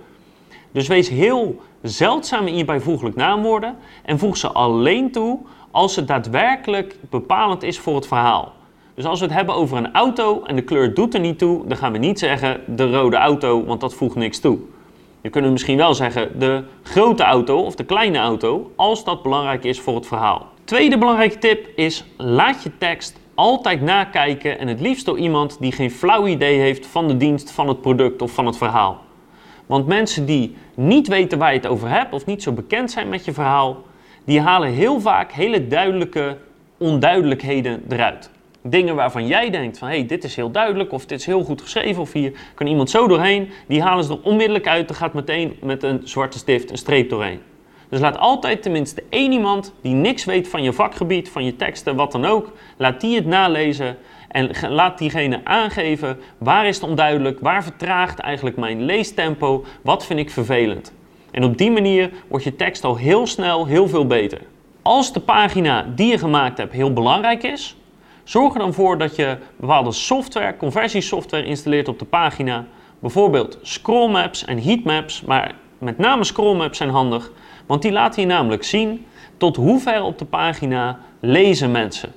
Dus 0.73 0.89
wees 0.89 1.09
heel 1.09 1.61
zeldzaam 1.83 2.47
in 2.47 2.57
je 2.57 2.65
bijvoeglijk 2.65 3.17
naamwoorden 3.17 3.77
en 4.05 4.19
voeg 4.19 4.37
ze 4.37 4.49
alleen 4.49 5.13
toe 5.13 5.39
als 5.71 5.97
het 5.97 6.09
daadwerkelijk 6.09 6.97
bepalend 7.11 7.63
is 7.63 7.79
voor 7.79 7.95
het 7.95 8.07
verhaal. 8.07 8.53
Dus 8.95 9.05
als 9.05 9.21
we 9.21 9.27
het 9.27 9.35
hebben 9.35 9.55
over 9.55 9.77
een 9.77 9.93
auto 9.93 10.43
en 10.43 10.57
de 10.57 10.63
kleur 10.63 10.95
doet 10.95 11.15
er 11.15 11.21
niet 11.21 11.39
toe, 11.39 11.67
dan 11.67 11.77
gaan 11.77 11.93
we 11.93 11.99
niet 11.99 12.19
zeggen 12.19 12.61
de 12.77 12.91
rode 12.91 13.17
auto, 13.17 13.65
want 13.65 13.81
dat 13.81 13.95
voegt 13.95 14.15
niks 14.15 14.39
toe. 14.39 14.59
Je 15.27 15.33
kunt 15.33 15.51
misschien 15.51 15.77
wel 15.77 15.95
zeggen 15.95 16.39
de 16.39 16.62
grote 16.83 17.23
auto 17.23 17.59
of 17.59 17.75
de 17.75 17.85
kleine 17.85 18.19
auto, 18.19 18.73
als 18.77 19.05
dat 19.05 19.23
belangrijk 19.23 19.65
is 19.65 19.81
voor 19.81 19.95
het 19.95 20.07
verhaal. 20.07 20.47
Tweede 20.65 20.99
belangrijke 20.99 21.39
tip 21.39 21.69
is 21.75 22.05
laat 22.17 22.62
je 22.62 22.71
tekst 22.79 23.19
altijd 23.35 23.83
nakijken 23.83 24.59
en 24.59 24.69
het 24.69 24.81
liefst 24.81 25.07
door 25.07 25.19
iemand 25.19 25.57
die 25.61 25.73
geen 25.73 25.91
flauw 25.91 26.27
idee 26.27 26.59
heeft 26.59 26.87
van 26.87 27.09
de 27.09 27.17
dienst, 27.17 27.51
van 27.51 27.69
het 27.69 27.81
product 27.81 28.23
of 28.23 28.31
van 28.31 28.47
het 28.47 28.57
verhaal. 28.57 29.03
Want 29.67 29.87
mensen 29.87 30.27
die 30.27 30.57
niet 30.75 31.09
weten 31.09 31.39
waar 31.39 31.51
je 31.53 31.59
het 31.59 31.67
over 31.67 31.89
hebt 31.89 32.12
of 32.12 32.27
niet 32.27 32.43
zo 32.43 32.53
bekend 32.53 32.91
zijn 32.91 33.09
met 33.09 33.25
je 33.25 33.33
verhaal, 33.33 33.83
die 34.25 34.41
halen 34.41 34.71
heel 34.71 35.01
vaak 35.01 35.33
hele 35.33 35.67
duidelijke 35.67 36.37
onduidelijkheden 36.79 37.83
eruit. 37.89 38.31
Dingen 38.71 38.95
waarvan 38.95 39.27
jij 39.27 39.51
denkt 39.51 39.79
van 39.79 39.89
hé, 39.89 39.97
hey, 39.97 40.07
dit 40.07 40.25
is 40.25 40.37
heel 40.37 40.51
duidelijk 40.51 40.93
of 40.93 41.07
dit 41.07 41.19
is 41.19 41.27
heel 41.27 41.43
goed 41.43 41.63
geschreven 41.63 42.03
of 42.03 42.13
hier 42.13 42.33
kan 42.55 42.67
iemand 42.67 42.91
zo 42.91 43.07
doorheen, 43.09 43.51
die 43.67 43.83
halen 43.83 44.05
ze 44.05 44.13
er 44.13 44.23
onmiddellijk 44.23 44.67
uit. 44.67 44.91
Er 44.91 44.97
gaat 44.97 45.15
meteen 45.15 45.57
met 45.63 45.83
een 45.83 46.01
zwarte 46.05 46.39
stift 46.39 46.71
een 46.71 46.79
streep 46.79 47.11
doorheen. 47.11 47.41
Dus 47.89 48.01
laat 48.01 48.19
altijd 48.19 48.63
tenminste 48.63 49.03
één 49.09 49.33
iemand 49.33 49.75
die 49.81 49.95
niks 49.95 50.25
weet 50.25 50.49
van 50.49 50.63
je 50.63 50.73
vakgebied, 50.73 51.29
van 51.29 51.45
je 51.45 51.57
teksten, 51.57 51.97
wat 51.97 52.13
dan 52.13 52.25
ook, 52.25 52.53
laat 52.77 53.01
die 53.01 53.17
het 53.17 53.27
nalezen 53.27 53.97
en 54.29 54.51
laat 54.69 54.99
diegene 54.99 55.41
aangeven 55.45 56.19
waar 56.39 56.67
is 56.67 56.77
het 56.77 56.89
onduidelijk, 56.89 57.41
waar 57.41 57.63
vertraagt 57.63 58.19
eigenlijk 58.19 58.57
mijn 58.57 58.85
leestempo, 58.85 59.65
wat 59.83 60.07
vind 60.07 60.21
ik 60.21 60.31
vervelend. 60.31 60.93
En 61.31 61.45
op 61.45 61.59
die 61.59 61.71
manier 61.71 62.11
wordt 62.29 62.45
je 62.45 62.57
tekst 62.57 62.85
al 62.85 62.97
heel 62.97 63.27
snel 63.27 63.67
heel 63.67 63.89
veel 63.89 64.07
beter. 64.07 64.41
Als 64.83 65.13
de 65.13 65.21
pagina 65.21 65.87
die 65.95 66.11
je 66.11 66.19
gemaakt 66.19 66.59
hebt 66.59 66.73
heel 66.73 66.93
belangrijk 66.93 67.43
is, 67.43 67.77
zorg 68.27 68.53
er 68.53 68.59
dan 68.59 68.75
voor 68.75 68.99
dat 68.99 69.17
je 69.17 69.37
bepaalde 69.57 69.93
software, 69.93 70.57
conversiesoftware 70.57 71.45
installeert 71.45 71.89
op 71.89 71.99
de 71.99 72.05
pagina. 72.05 72.65
Bijvoorbeeld 72.99 73.59
scrollmaps 73.62 74.45
en 74.45 74.62
heatmaps, 74.62 75.23
maar 75.23 75.55
met 75.79 75.99
name 75.99 76.25
scrollmaps 76.25 76.79
zijn 76.79 76.91
handig, 76.91 77.33
want 77.67 77.83
die 77.83 77.93
laten 77.93 78.21
je 78.21 78.29
namelijk 78.29 78.65
zien 78.65 79.07
tot 79.37 79.57
hoe 79.57 79.81
ver 79.81 80.03
op 80.03 80.19
de 80.19 80.25
pagina 80.25 80.99
lezen 81.21 81.71
mensen. 81.71 82.12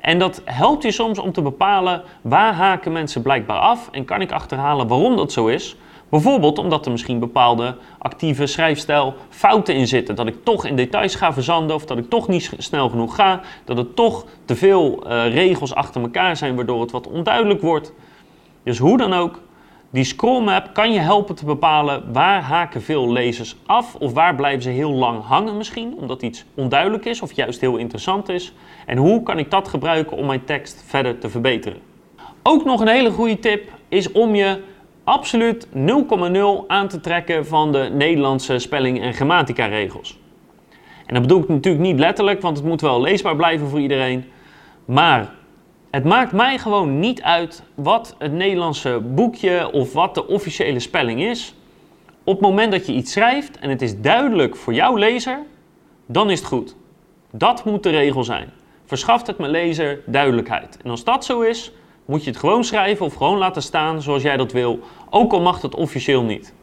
En 0.00 0.18
dat 0.18 0.42
helpt 0.44 0.82
je 0.82 0.90
soms 0.90 1.18
om 1.18 1.32
te 1.32 1.42
bepalen 1.42 2.02
waar 2.22 2.54
haken 2.54 2.92
mensen 2.92 3.22
blijkbaar 3.22 3.58
af 3.58 3.88
en 3.92 4.04
kan 4.04 4.20
ik 4.20 4.32
achterhalen 4.32 4.88
waarom 4.88 5.16
dat 5.16 5.32
zo 5.32 5.46
is. 5.46 5.76
Bijvoorbeeld 6.08 6.58
omdat 6.58 6.84
er 6.84 6.90
misschien 6.90 7.18
bepaalde 7.18 7.76
actieve 7.98 8.46
schrijfstijl 8.46 9.14
fouten 9.28 9.74
in 9.74 9.86
zitten. 9.86 10.14
Dat 10.14 10.26
ik 10.26 10.44
toch 10.44 10.64
in 10.64 10.76
details 10.76 11.14
ga 11.14 11.32
verzanden 11.32 11.76
of 11.76 11.84
dat 11.84 11.98
ik 11.98 12.08
toch 12.08 12.28
niet 12.28 12.52
snel 12.58 12.88
genoeg 12.88 13.14
ga. 13.14 13.40
Dat 13.64 13.76
het 13.76 13.96
toch 13.96 14.24
te 14.44 14.56
veel 14.56 15.06
uh, 15.06 15.34
regels 15.34 15.74
achter 15.74 16.00
elkaar 16.00 16.36
zijn 16.36 16.56
waardoor 16.56 16.80
het 16.80 16.90
wat 16.90 17.08
onduidelijk 17.08 17.60
wordt. 17.60 17.92
Dus 18.62 18.78
hoe 18.78 18.96
dan 18.96 19.12
ook, 19.12 19.40
die 19.90 20.04
scrollmap 20.04 20.74
kan 20.74 20.92
je 20.92 20.98
helpen 20.98 21.34
te 21.34 21.44
bepalen 21.44 22.12
waar 22.12 22.42
haken 22.42 22.82
veel 22.82 23.12
lezers 23.12 23.56
af 23.66 23.94
of 23.94 24.12
waar 24.12 24.34
blijven 24.34 24.62
ze 24.62 24.70
heel 24.70 24.92
lang 24.92 25.24
hangen 25.24 25.56
misschien, 25.56 25.94
omdat 25.98 26.22
iets 26.22 26.44
onduidelijk 26.54 27.04
is 27.04 27.22
of 27.22 27.32
juist 27.32 27.60
heel 27.60 27.76
interessant 27.76 28.28
is. 28.28 28.52
En 28.86 28.96
hoe 28.96 29.22
kan 29.22 29.38
ik 29.38 29.50
dat 29.50 29.68
gebruiken 29.68 30.16
om 30.16 30.26
mijn 30.26 30.44
tekst 30.44 30.84
verder 30.86 31.18
te 31.18 31.28
verbeteren? 31.28 31.78
Ook 32.42 32.64
nog 32.64 32.80
een 32.80 32.88
hele 32.88 33.10
goede 33.10 33.38
tip 33.38 33.70
is 33.88 34.12
om 34.12 34.34
je 34.34 34.62
absoluut 35.08 35.66
0,0 35.66 36.66
aan 36.66 36.88
te 36.88 37.00
trekken 37.00 37.46
van 37.46 37.72
de 37.72 37.90
Nederlandse 37.92 38.58
spelling- 38.58 39.00
en 39.00 39.14
grammatica 39.14 39.66
regels. 39.66 40.18
En 41.06 41.14
dat 41.14 41.22
bedoel 41.22 41.42
ik 41.42 41.48
natuurlijk 41.48 41.84
niet 41.84 41.98
letterlijk, 41.98 42.42
want 42.42 42.56
het 42.56 42.66
moet 42.66 42.80
wel 42.80 43.00
leesbaar 43.00 43.36
blijven 43.36 43.68
voor 43.68 43.80
iedereen. 43.80 44.24
Maar 44.84 45.34
het 45.90 46.04
maakt 46.04 46.32
mij 46.32 46.58
gewoon 46.58 46.98
niet 46.98 47.22
uit 47.22 47.62
wat 47.74 48.14
het 48.18 48.32
Nederlandse 48.32 49.00
boekje 49.00 49.72
of 49.72 49.92
wat 49.92 50.14
de 50.14 50.26
officiële 50.26 50.80
spelling 50.80 51.22
is. 51.22 51.54
Op 52.24 52.34
het 52.34 52.42
moment 52.42 52.72
dat 52.72 52.86
je 52.86 52.92
iets 52.92 53.12
schrijft 53.12 53.58
en 53.58 53.70
het 53.70 53.82
is 53.82 54.00
duidelijk 54.00 54.56
voor 54.56 54.74
jouw 54.74 54.96
lezer, 54.96 55.38
dan 56.06 56.30
is 56.30 56.38
het 56.38 56.48
goed. 56.48 56.76
Dat 57.30 57.64
moet 57.64 57.82
de 57.82 57.90
regel 57.90 58.24
zijn. 58.24 58.50
Verschaft 58.84 59.26
het 59.26 59.38
mijn 59.38 59.50
lezer 59.50 60.00
duidelijkheid. 60.06 60.78
En 60.84 60.90
als 60.90 61.04
dat 61.04 61.24
zo 61.24 61.40
is, 61.40 61.72
moet 62.08 62.24
je 62.24 62.30
het 62.30 62.38
gewoon 62.38 62.64
schrijven 62.64 63.06
of 63.06 63.14
gewoon 63.14 63.38
laten 63.38 63.62
staan 63.62 64.02
zoals 64.02 64.22
jij 64.22 64.36
dat 64.36 64.52
wil, 64.52 64.80
ook 65.10 65.32
al 65.32 65.40
mag 65.40 65.62
het 65.62 65.74
officieel 65.74 66.22
niet. 66.22 66.54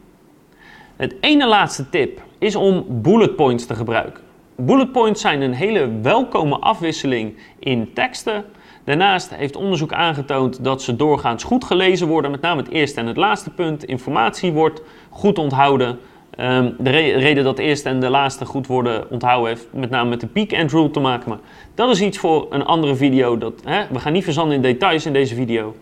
Het 0.96 1.14
ene 1.20 1.46
laatste 1.46 1.88
tip 1.88 2.22
is 2.38 2.56
om 2.56 2.84
bullet 2.88 3.36
points 3.36 3.66
te 3.66 3.74
gebruiken. 3.74 4.22
Bullet 4.56 4.92
points 4.92 5.20
zijn 5.20 5.40
een 5.40 5.52
hele 5.52 6.00
welkome 6.02 6.58
afwisseling 6.58 7.36
in 7.58 7.92
teksten. 7.92 8.44
Daarnaast 8.84 9.34
heeft 9.34 9.56
onderzoek 9.56 9.92
aangetoond 9.92 10.64
dat 10.64 10.82
ze 10.82 10.96
doorgaans 10.96 11.44
goed 11.44 11.64
gelezen 11.64 12.08
worden, 12.08 12.30
met 12.30 12.40
name 12.40 12.62
het 12.62 12.70
eerste 12.70 13.00
en 13.00 13.06
het 13.06 13.16
laatste 13.16 13.50
punt. 13.50 13.84
Informatie 13.84 14.52
wordt 14.52 14.82
goed 15.10 15.38
onthouden. 15.38 15.98
Um, 16.40 16.74
de 16.78 16.90
reden 16.90 17.44
dat 17.44 17.56
de 17.56 17.62
eerste 17.62 17.88
en 17.88 18.00
de 18.00 18.08
laatste 18.10 18.44
goed 18.44 18.66
worden 18.66 19.10
onthouden 19.10 19.48
heeft 19.48 19.68
met 19.72 19.90
name 19.90 20.08
met 20.08 20.20
de 20.20 20.26
peak 20.26 20.52
and 20.52 20.70
rule 20.70 20.90
te 20.90 21.00
maken. 21.00 21.28
Maar 21.28 21.38
dat 21.74 21.90
is 21.90 22.00
iets 22.00 22.18
voor 22.18 22.46
een 22.50 22.64
andere 22.64 22.94
video. 22.94 23.38
Dat, 23.38 23.52
hè, 23.64 23.82
we 23.90 23.98
gaan 23.98 24.12
niet 24.12 24.24
verzanden 24.24 24.56
in 24.56 24.62
details 24.62 25.06
in 25.06 25.12
deze 25.12 25.34
video. 25.34 25.74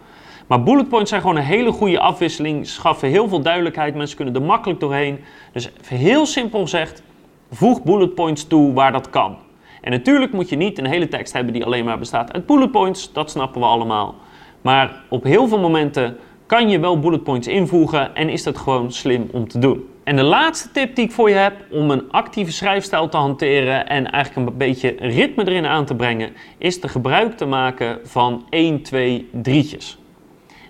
Maar 0.47 0.63
bullet 0.63 0.89
points 0.89 1.11
zijn 1.11 1.21
gewoon 1.21 1.37
een 1.37 1.43
hele 1.43 1.73
goede 1.73 1.99
afwisseling. 1.99 2.67
Schaffen 2.67 3.09
heel 3.09 3.29
veel 3.29 3.41
duidelijkheid. 3.41 3.95
Mensen 3.95 4.17
kunnen 4.17 4.35
er 4.35 4.43
makkelijk 4.43 4.81
doorheen. 4.81 5.19
Dus 5.53 5.71
heel 5.87 6.27
simpel 6.27 6.61
gezegd, 6.61 7.03
voeg 7.51 7.83
bullet 7.83 8.15
points 8.15 8.47
toe 8.47 8.73
waar 8.73 8.93
dat 8.93 9.11
kan. 9.11 9.37
En 9.81 9.91
natuurlijk 9.91 10.33
moet 10.33 10.49
je 10.49 10.57
niet 10.57 10.79
een 10.79 10.87
hele 10.87 11.09
tekst 11.09 11.33
hebben 11.33 11.53
die 11.53 11.65
alleen 11.65 11.85
maar 11.85 11.99
bestaat 11.99 12.33
uit 12.33 12.47
bullet 12.47 12.71
points. 12.71 13.13
Dat 13.13 13.31
snappen 13.31 13.61
we 13.61 13.67
allemaal. 13.67 14.15
Maar 14.61 15.03
op 15.09 15.25
heel 15.25 15.49
veel 15.49 15.61
momenten 15.61 16.17
kan 16.47 16.69
je 16.69 16.79
wel 16.79 16.99
bullet 16.99 17.23
points 17.23 17.47
invoegen 17.47 18.15
en 18.15 18.29
is 18.29 18.43
dat 18.43 18.59
gewoon 18.59 18.93
slim 18.93 19.29
om 19.33 19.49
te 19.49 19.59
doen. 19.59 19.89
En 20.05 20.17
de 20.17 20.23
laatste 20.23 20.71
tip 20.71 20.95
die 20.95 21.05
ik 21.05 21.13
voor 21.13 21.29
je 21.29 21.35
heb 21.35 21.55
om 21.71 21.91
een 21.91 22.11
actieve 22.11 22.53
schrijfstijl 22.53 23.09
te 23.09 23.17
hanteren 23.17 23.89
en 23.89 24.11
eigenlijk 24.11 24.51
een 24.51 24.57
beetje 24.57 24.95
ritme 24.99 25.47
erin 25.47 25.67
aan 25.67 25.85
te 25.85 25.95
brengen, 25.95 26.33
is 26.59 26.81
de 26.81 26.89
gebruik 26.89 27.37
te 27.37 27.45
maken 27.45 27.99
van 28.03 28.47
1, 28.51 28.83
2, 28.83 29.29
3'tjes. 29.49 29.99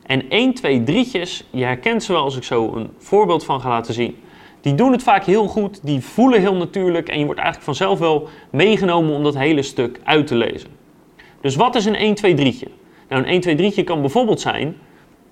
En 0.06 0.28
1, 0.28 0.54
2, 0.54 0.80
3'tjes, 0.80 1.50
je 1.50 1.64
herkent 1.64 2.02
ze 2.02 2.12
wel 2.12 2.22
als 2.22 2.36
ik 2.36 2.42
zo 2.42 2.72
een 2.74 2.90
voorbeeld 2.98 3.44
van 3.44 3.60
ga 3.60 3.68
laten 3.68 3.94
zien. 3.94 4.16
Die 4.60 4.74
doen 4.74 4.92
het 4.92 5.02
vaak 5.02 5.24
heel 5.24 5.46
goed, 5.46 5.80
die 5.82 6.00
voelen 6.00 6.40
heel 6.40 6.54
natuurlijk 6.54 7.08
en 7.08 7.18
je 7.18 7.24
wordt 7.24 7.40
eigenlijk 7.40 7.78
vanzelf 7.78 7.98
wel 7.98 8.28
meegenomen 8.50 9.14
om 9.14 9.22
dat 9.22 9.38
hele 9.38 9.62
stuk 9.62 10.00
uit 10.04 10.26
te 10.26 10.36
lezen. 10.36 10.70
Dus 11.40 11.56
wat 11.56 11.74
is 11.74 11.84
een 11.84 11.96
1, 11.96 12.14
2, 12.14 12.34
3'tje? 12.34 12.68
Nou, 13.08 13.22
een 13.22 13.28
1, 13.28 13.40
2, 13.40 13.72
3'tje 13.72 13.84
kan 13.84 14.00
bijvoorbeeld 14.00 14.40
zijn 14.40 14.76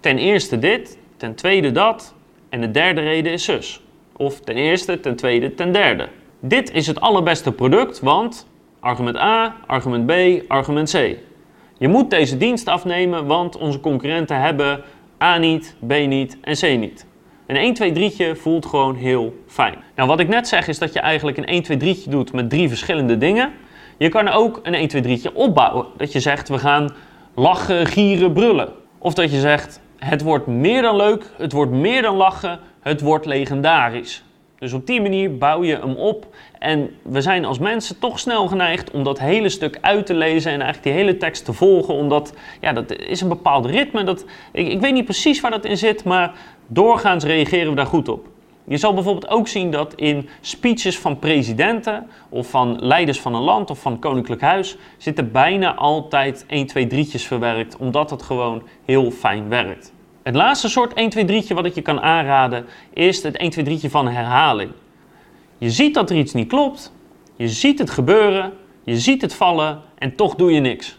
ten 0.01 0.19
eerste 0.19 0.59
dit, 0.59 0.99
ten 1.17 1.35
tweede 1.35 1.73
dat 1.73 2.15
en 2.49 2.61
de 2.61 2.71
derde 2.71 3.01
reden 3.01 3.33
is 3.33 3.45
zus. 3.45 3.82
Of 4.23 4.41
ten 4.41 4.55
eerste, 4.55 5.01
ten 5.01 5.17
tweede, 5.17 5.55
ten 5.55 5.73
derde. 5.73 6.09
Dit 6.41 6.73
is 6.73 6.87
het 6.87 7.01
allerbeste 7.01 7.53
product, 7.53 8.01
want 8.01 8.47
argument 8.81 9.17
A, 9.17 9.57
argument 9.67 10.07
B, 10.07 10.13
argument 10.49 10.91
C. 10.91 11.17
Je 11.79 11.89
moet 11.89 12.11
deze 12.11 12.37
dienst 12.37 12.69
afnemen, 12.69 13.27
want 13.27 13.57
onze 13.57 13.81
concurrenten 13.81 14.41
hebben 14.41 14.81
A 15.23 15.39
niet, 15.39 15.77
B 15.87 15.93
niet 15.93 16.39
en 16.41 16.55
C 16.55 16.79
niet. 16.79 17.07
Een 17.47 17.57
1, 17.57 17.75
2, 17.75 18.11
3'tje 18.11 18.41
voelt 18.41 18.67
gewoon 18.67 18.95
heel 18.95 19.35
fijn. 19.47 19.75
Nou, 19.97 20.09
wat 20.09 20.21
ik 20.21 20.29
net 20.29 20.49
zeg 20.49 20.69
is 20.69 20.79
dat 20.79 20.93
je 20.93 21.01
eigenlijk 21.01 21.37
een 21.37 21.47
1, 21.47 21.63
2, 21.63 21.97
3'tje 21.97 22.11
doet 22.11 22.33
met 22.33 22.51
drie 22.51 22.69
verschillende 22.69 23.19
dingen. 23.19 23.53
Je 23.97 24.09
kan 24.09 24.29
ook 24.29 24.61
een 24.63 24.75
1, 24.75 24.89
2, 24.89 25.19
3'tje 25.19 25.35
opbouwen. 25.35 25.87
Dat 25.97 26.13
je 26.13 26.21
zegt, 26.21 26.49
we 26.49 26.59
gaan 26.59 26.95
lachen, 27.35 27.87
gieren, 27.87 28.33
brullen. 28.33 28.73
Of 28.99 29.15
dat 29.15 29.31
je 29.31 29.41
zegt, 29.41 29.81
het 29.99 30.23
wordt 30.23 30.47
meer 30.47 30.83
dan 30.83 30.97
leuk, 30.97 31.31
het 31.37 31.53
wordt 31.53 31.73
meer 31.73 32.03
dan 32.03 32.17
lachen, 32.17 32.61
het 32.83 33.01
wordt 33.01 33.27
legendarisch. 33.27 34.23
Dus 34.59 34.73
op 34.73 34.87
die 34.87 35.01
manier 35.01 35.39
bouw 35.39 35.65
je 35.65 35.77
hem 35.77 35.95
op. 35.95 36.27
En 36.59 36.91
we 37.03 37.21
zijn 37.21 37.45
als 37.45 37.59
mensen 37.59 37.99
toch 37.99 38.19
snel 38.19 38.47
geneigd 38.47 38.91
om 38.91 39.03
dat 39.03 39.19
hele 39.19 39.49
stuk 39.49 39.79
uit 39.81 40.07
te 40.07 40.15
lezen 40.15 40.53
en 40.53 40.61
eigenlijk 40.61 40.95
die 40.95 41.05
hele 41.05 41.17
tekst 41.17 41.45
te 41.45 41.53
volgen. 41.53 41.95
Omdat 41.95 42.35
ja, 42.61 42.73
dat 42.73 42.97
is 42.97 43.21
een 43.21 43.29
bepaald 43.29 43.67
ritme. 43.67 44.05
Dat, 44.05 44.25
ik, 44.53 44.69
ik 44.69 44.81
weet 44.81 44.93
niet 44.93 45.05
precies 45.05 45.41
waar 45.41 45.51
dat 45.51 45.65
in 45.65 45.77
zit, 45.77 46.05
maar 46.05 46.33
doorgaans 46.67 47.25
reageren 47.25 47.71
we 47.71 47.77
daar 47.77 47.87
goed 47.87 48.09
op. 48.09 48.29
Je 48.65 48.77
zal 48.77 48.95
bijvoorbeeld 48.95 49.29
ook 49.29 49.49
zien 49.49 49.71
dat 49.71 49.95
in 49.95 50.29
speeches 50.41 50.99
van 50.99 51.19
presidenten 51.19 52.07
of 52.29 52.51
van 52.51 52.77
leiders 52.81 53.21
van 53.21 53.35
een 53.35 53.43
land 53.43 53.71
of 53.71 53.79
van 53.81 53.99
koninklijk 53.99 54.41
huis 54.41 54.77
zitten 54.97 55.33
bijna 55.33 55.75
altijd 55.75 56.45
1, 56.49 56.67
2, 56.67 56.87
3'tjes 56.87 57.27
verwerkt, 57.27 57.77
omdat 57.77 58.11
het 58.11 58.23
gewoon 58.23 58.63
heel 58.85 59.11
fijn 59.11 59.49
werkt. 59.49 59.93
Het 60.23 60.35
laatste 60.35 60.69
soort 60.69 60.95
1, 60.95 61.11
2, 61.11 61.43
3'tje 61.43 61.55
wat 61.55 61.65
ik 61.65 61.75
je 61.75 61.83
kan 61.83 62.01
aanraden 62.01 62.67
is 62.93 63.23
het 63.23 63.37
1, 63.37 63.51
2, 63.51 63.79
3'tje 63.79 63.91
van 63.91 64.09
herhaling. 64.09 64.71
Je 65.59 65.71
ziet 65.71 65.95
dat 65.95 66.11
er 66.11 66.17
iets 66.17 66.33
niet 66.33 66.49
klopt, 66.49 66.93
je 67.37 67.49
ziet 67.49 67.79
het 67.79 67.91
gebeuren, 67.91 68.53
je 68.85 68.99
ziet 68.99 69.23
het 69.23 69.35
vallen 69.35 69.81
en 69.99 70.17
toch 70.17 70.35
doe 70.35 70.53
je 70.53 70.61
niks. 70.61 70.99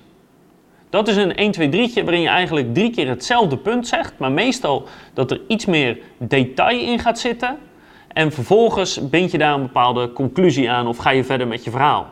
Dat 0.89 1.07
is 1.07 1.15
een 1.15 1.35
1, 1.35 1.51
2, 1.51 1.67
3'tje 1.67 2.03
waarin 2.03 2.21
je 2.21 2.27
eigenlijk 2.27 2.73
drie 2.73 2.89
keer 2.89 3.07
hetzelfde 3.07 3.57
punt 3.57 3.87
zegt, 3.87 4.13
maar 4.17 4.31
meestal 4.31 4.87
dat 5.13 5.31
er 5.31 5.41
iets 5.47 5.65
meer 5.65 5.97
detail 6.17 6.79
in 6.79 6.99
gaat 6.99 7.19
zitten. 7.19 7.57
En 8.07 8.31
vervolgens 8.31 9.09
bind 9.09 9.31
je 9.31 9.37
daar 9.37 9.53
een 9.53 9.61
bepaalde 9.61 10.13
conclusie 10.13 10.71
aan 10.71 10.87
of 10.87 10.97
ga 10.97 11.09
je 11.09 11.23
verder 11.23 11.47
met 11.47 11.63
je 11.63 11.71
verhaal. 11.71 12.07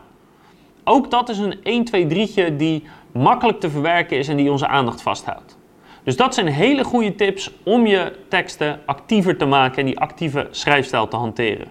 Ook 0.84 1.12
dat 1.12 1.30
is 1.30 1.38
een 1.38 1.64
1, 1.64 1.84
2, 1.84 2.28
3'tje 2.28 2.56
die 2.56 2.84
makkelijk 3.12 3.60
te 3.60 3.70
verwerken 3.70 4.18
is 4.18 4.28
en 4.28 4.38
die 4.38 4.52
onze 4.52 4.68
aandacht 4.68 5.02
vasthoudt. 5.02 5.60
Dus 6.04 6.16
dat 6.16 6.34
zijn 6.34 6.48
hele 6.48 6.84
goede 6.84 7.16
tips 7.16 7.52
om 7.64 7.86
je 7.88 8.14
teksten 8.28 8.80
actiever 8.86 9.38
te 9.38 9.46
maken 9.46 9.78
en 9.78 9.86
die 9.86 10.00
actieve 10.00 10.48
schrijfstijl 10.52 11.08
te 11.08 11.16
hanteren. 11.16 11.68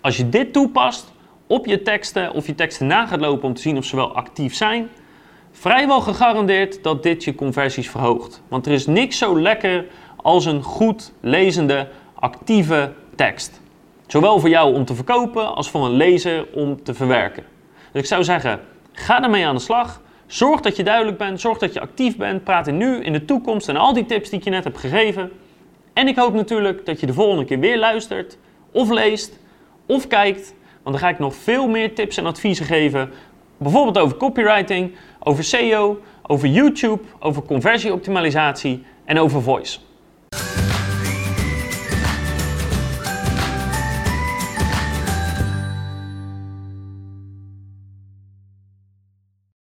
Als 0.00 0.16
je 0.16 0.28
dit 0.28 0.52
toepast 0.52 1.12
op 1.46 1.66
je 1.66 1.82
teksten 1.82 2.32
of 2.32 2.46
je 2.46 2.54
teksten 2.54 2.86
na 2.86 3.06
gaat 3.06 3.20
lopen 3.20 3.48
om 3.48 3.54
te 3.54 3.60
zien 3.60 3.76
of 3.76 3.84
ze 3.84 3.96
wel 3.96 4.14
actief 4.14 4.54
zijn, 4.54 4.88
vrijwel 5.50 6.00
gegarandeerd 6.00 6.82
dat 6.82 7.02
dit 7.02 7.24
je 7.24 7.34
conversies 7.34 7.90
verhoogt. 7.90 8.42
Want 8.48 8.66
er 8.66 8.72
is 8.72 8.86
niks 8.86 9.18
zo 9.18 9.40
lekker 9.40 9.86
als 10.16 10.44
een 10.44 10.62
goed 10.62 11.12
lezende, 11.20 11.88
actieve 12.14 12.92
tekst. 13.14 13.60
Zowel 14.06 14.40
voor 14.40 14.48
jou 14.48 14.74
om 14.74 14.84
te 14.84 14.94
verkopen 14.94 15.54
als 15.54 15.70
voor 15.70 15.84
een 15.84 15.96
lezer 15.96 16.46
om 16.54 16.82
te 16.82 16.94
verwerken. 16.94 17.44
Dus 17.92 18.02
ik 18.02 18.08
zou 18.08 18.24
zeggen, 18.24 18.60
ga 18.92 19.22
ermee 19.22 19.46
aan 19.46 19.54
de 19.54 19.60
slag. 19.60 20.00
Zorg 20.28 20.60
dat 20.60 20.76
je 20.76 20.82
duidelijk 20.82 21.18
bent, 21.18 21.40
zorg 21.40 21.58
dat 21.58 21.72
je 21.72 21.80
actief 21.80 22.16
bent. 22.16 22.44
Praat 22.44 22.66
in 22.66 22.76
nu, 22.76 23.02
in 23.02 23.12
de 23.12 23.24
toekomst 23.24 23.68
en 23.68 23.76
al 23.76 23.92
die 23.92 24.06
tips 24.06 24.30
die 24.30 24.38
ik 24.38 24.44
je 24.44 24.50
net 24.50 24.64
heb 24.64 24.76
gegeven. 24.76 25.30
En 25.92 26.08
ik 26.08 26.16
hoop 26.16 26.34
natuurlijk 26.34 26.86
dat 26.86 27.00
je 27.00 27.06
de 27.06 27.12
volgende 27.12 27.44
keer 27.44 27.58
weer 27.58 27.78
luistert, 27.78 28.38
of 28.72 28.90
leest, 28.90 29.38
of 29.86 30.06
kijkt. 30.06 30.54
Want 30.82 30.96
dan 30.96 30.98
ga 30.98 31.08
ik 31.08 31.18
nog 31.18 31.34
veel 31.34 31.68
meer 31.68 31.94
tips 31.94 32.16
en 32.16 32.26
adviezen 32.26 32.66
geven. 32.66 33.10
Bijvoorbeeld 33.56 33.98
over 33.98 34.16
copywriting, 34.16 34.94
over 35.18 35.44
SEO, 35.44 36.00
over 36.26 36.48
YouTube, 36.48 37.02
over 37.18 37.42
conversieoptimalisatie 37.42 38.84
en 39.04 39.18
over 39.18 39.42
voice. 39.42 39.78